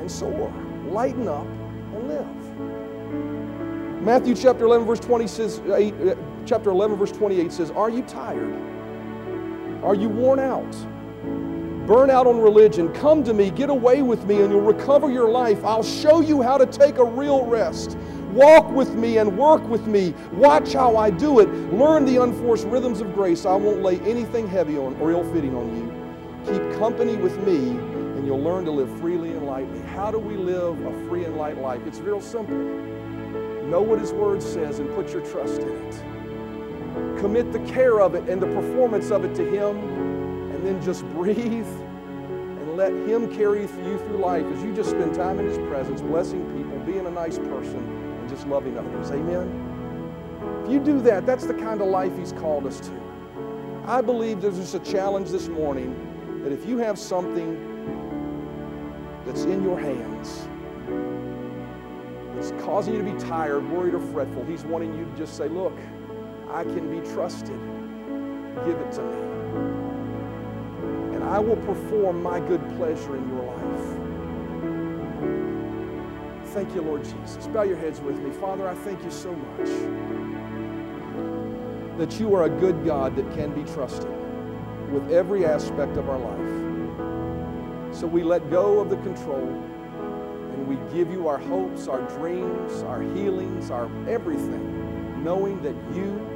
and 0.00 0.10
soar. 0.10 0.52
Lighten 0.88 1.28
up 1.28 1.46
and 1.94 2.08
live. 2.08 4.02
Matthew 4.02 4.34
chapter 4.34 4.64
11 4.64 4.84
verse 4.84 4.98
20 4.98 5.28
says 5.28 5.60
8, 5.72 5.94
uh, 5.94 6.14
chapter 6.44 6.70
11 6.70 6.96
verse 6.96 7.12
28 7.12 7.52
says, 7.52 7.70
"Are 7.70 7.88
you 7.88 8.02
tired?" 8.02 8.75
Are 9.86 9.94
you 9.94 10.08
worn 10.08 10.40
out? 10.40 10.74
burn 11.86 12.10
out 12.10 12.26
on 12.26 12.40
religion, 12.40 12.92
come 12.92 13.22
to 13.22 13.32
me, 13.32 13.50
get 13.50 13.70
away 13.70 14.02
with 14.02 14.24
me, 14.26 14.42
and 14.42 14.50
you'll 14.50 14.60
recover 14.60 15.10
your 15.10 15.30
life. 15.30 15.64
I'll 15.64 15.84
show 15.84 16.20
you 16.20 16.42
how 16.42 16.58
to 16.58 16.66
take 16.66 16.98
a 16.98 17.04
real 17.04 17.46
rest. 17.46 17.96
Walk 18.32 18.68
with 18.72 18.94
me 18.94 19.18
and 19.18 19.38
work 19.38 19.66
with 19.68 19.86
me. 19.86 20.12
Watch 20.32 20.72
how 20.72 20.96
I 20.96 21.10
do 21.10 21.38
it. 21.38 21.48
Learn 21.72 22.04
the 22.04 22.22
unforced 22.22 22.66
rhythms 22.66 23.00
of 23.00 23.14
grace. 23.14 23.46
I 23.46 23.54
won't 23.54 23.82
lay 23.82 24.00
anything 24.00 24.48
heavy 24.48 24.76
on 24.76 24.96
or 24.96 25.12
ill 25.12 25.24
fitting 25.32 25.54
on 25.54 25.76
you. 25.76 26.52
Keep 26.52 26.78
company 26.78 27.16
with 27.16 27.38
me, 27.46 27.56
and 27.56 28.26
you'll 28.26 28.42
learn 28.42 28.64
to 28.64 28.70
live 28.72 28.90
freely 29.00 29.30
and 29.30 29.46
lightly. 29.46 29.80
How 29.82 30.10
do 30.10 30.18
we 30.18 30.36
live 30.36 30.84
a 30.84 31.08
free 31.08 31.24
and 31.24 31.36
light 31.36 31.58
life? 31.58 31.80
It's 31.86 31.98
real 31.98 32.20
simple. 32.20 32.56
Know 32.56 33.80
what 33.80 34.00
His 34.00 34.12
Word 34.12 34.42
says 34.42 34.80
and 34.80 34.92
put 34.94 35.12
your 35.12 35.22
trust 35.22 35.62
in 35.62 35.68
it. 35.68 36.15
Commit 37.18 37.52
the 37.52 37.60
care 37.60 38.00
of 38.00 38.14
it 38.14 38.28
and 38.28 38.40
the 38.40 38.46
performance 38.46 39.10
of 39.10 39.24
it 39.24 39.34
to 39.34 39.44
Him, 39.44 39.76
and 40.52 40.66
then 40.66 40.82
just 40.82 41.04
breathe 41.10 41.66
and 41.66 42.76
let 42.76 42.92
Him 42.92 43.34
carry 43.34 43.62
you 43.62 43.68
through 43.68 44.18
life 44.18 44.44
as 44.46 44.62
you 44.62 44.74
just 44.74 44.90
spend 44.90 45.14
time 45.14 45.38
in 45.38 45.46
His 45.46 45.58
presence, 45.68 46.00
blessing 46.00 46.44
people, 46.56 46.78
being 46.80 47.06
a 47.06 47.10
nice 47.10 47.38
person, 47.38 47.78
and 48.20 48.28
just 48.28 48.46
loving 48.46 48.78
others. 48.78 49.10
Amen? 49.10 49.62
If 50.64 50.72
you 50.72 50.80
do 50.80 51.00
that, 51.02 51.26
that's 51.26 51.46
the 51.46 51.54
kind 51.54 51.80
of 51.80 51.88
life 51.88 52.16
He's 52.16 52.32
called 52.32 52.66
us 52.66 52.80
to. 52.80 53.06
I 53.86 54.00
believe 54.00 54.40
there's 54.40 54.56
just 54.56 54.74
a 54.74 54.80
challenge 54.80 55.30
this 55.30 55.48
morning 55.48 56.42
that 56.42 56.52
if 56.52 56.66
you 56.66 56.78
have 56.78 56.98
something 56.98 57.54
that's 59.24 59.44
in 59.44 59.62
your 59.62 59.78
hands, 59.78 60.48
that's 62.34 62.52
causing 62.64 62.94
you 62.94 63.02
to 63.02 63.12
be 63.12 63.18
tired, 63.18 63.68
worried, 63.70 63.94
or 63.94 64.00
fretful, 64.00 64.44
He's 64.44 64.64
wanting 64.64 64.92
you 64.94 65.04
to 65.04 65.16
just 65.16 65.36
say, 65.36 65.48
Look, 65.48 65.76
I 66.50 66.64
can 66.64 66.90
be 66.90 67.00
trusted. 67.12 67.58
Give 68.64 68.78
it 68.78 68.92
to 68.92 69.02
me. 69.02 69.16
And 71.14 71.24
I 71.24 71.38
will 71.38 71.56
perform 71.56 72.22
my 72.22 72.40
good 72.40 72.66
pleasure 72.76 73.16
in 73.16 73.28
your 73.28 73.42
life. 73.42 74.06
Thank 76.54 76.74
you, 76.74 76.82
Lord 76.82 77.04
Jesus. 77.04 77.46
Bow 77.48 77.62
your 77.62 77.76
heads 77.76 78.00
with 78.00 78.18
me. 78.18 78.30
Father, 78.30 78.66
I 78.68 78.74
thank 78.74 79.02
you 79.04 79.10
so 79.10 79.32
much 79.32 79.68
that 81.98 82.18
you 82.20 82.34
are 82.34 82.44
a 82.44 82.48
good 82.50 82.84
God 82.84 83.16
that 83.16 83.30
can 83.34 83.52
be 83.52 83.64
trusted 83.72 84.10
with 84.90 85.10
every 85.10 85.44
aspect 85.44 85.96
of 85.96 86.08
our 86.08 86.18
life. 86.18 87.94
So 87.94 88.06
we 88.06 88.22
let 88.22 88.50
go 88.50 88.80
of 88.80 88.90
the 88.90 88.96
control 88.98 89.46
and 89.46 90.66
we 90.66 90.76
give 90.94 91.10
you 91.10 91.28
our 91.28 91.38
hopes, 91.38 91.88
our 91.88 92.02
dreams, 92.18 92.82
our 92.82 93.02
healings, 93.02 93.70
our 93.70 93.90
everything, 94.08 95.22
knowing 95.24 95.60
that 95.62 95.74
you 95.94 96.35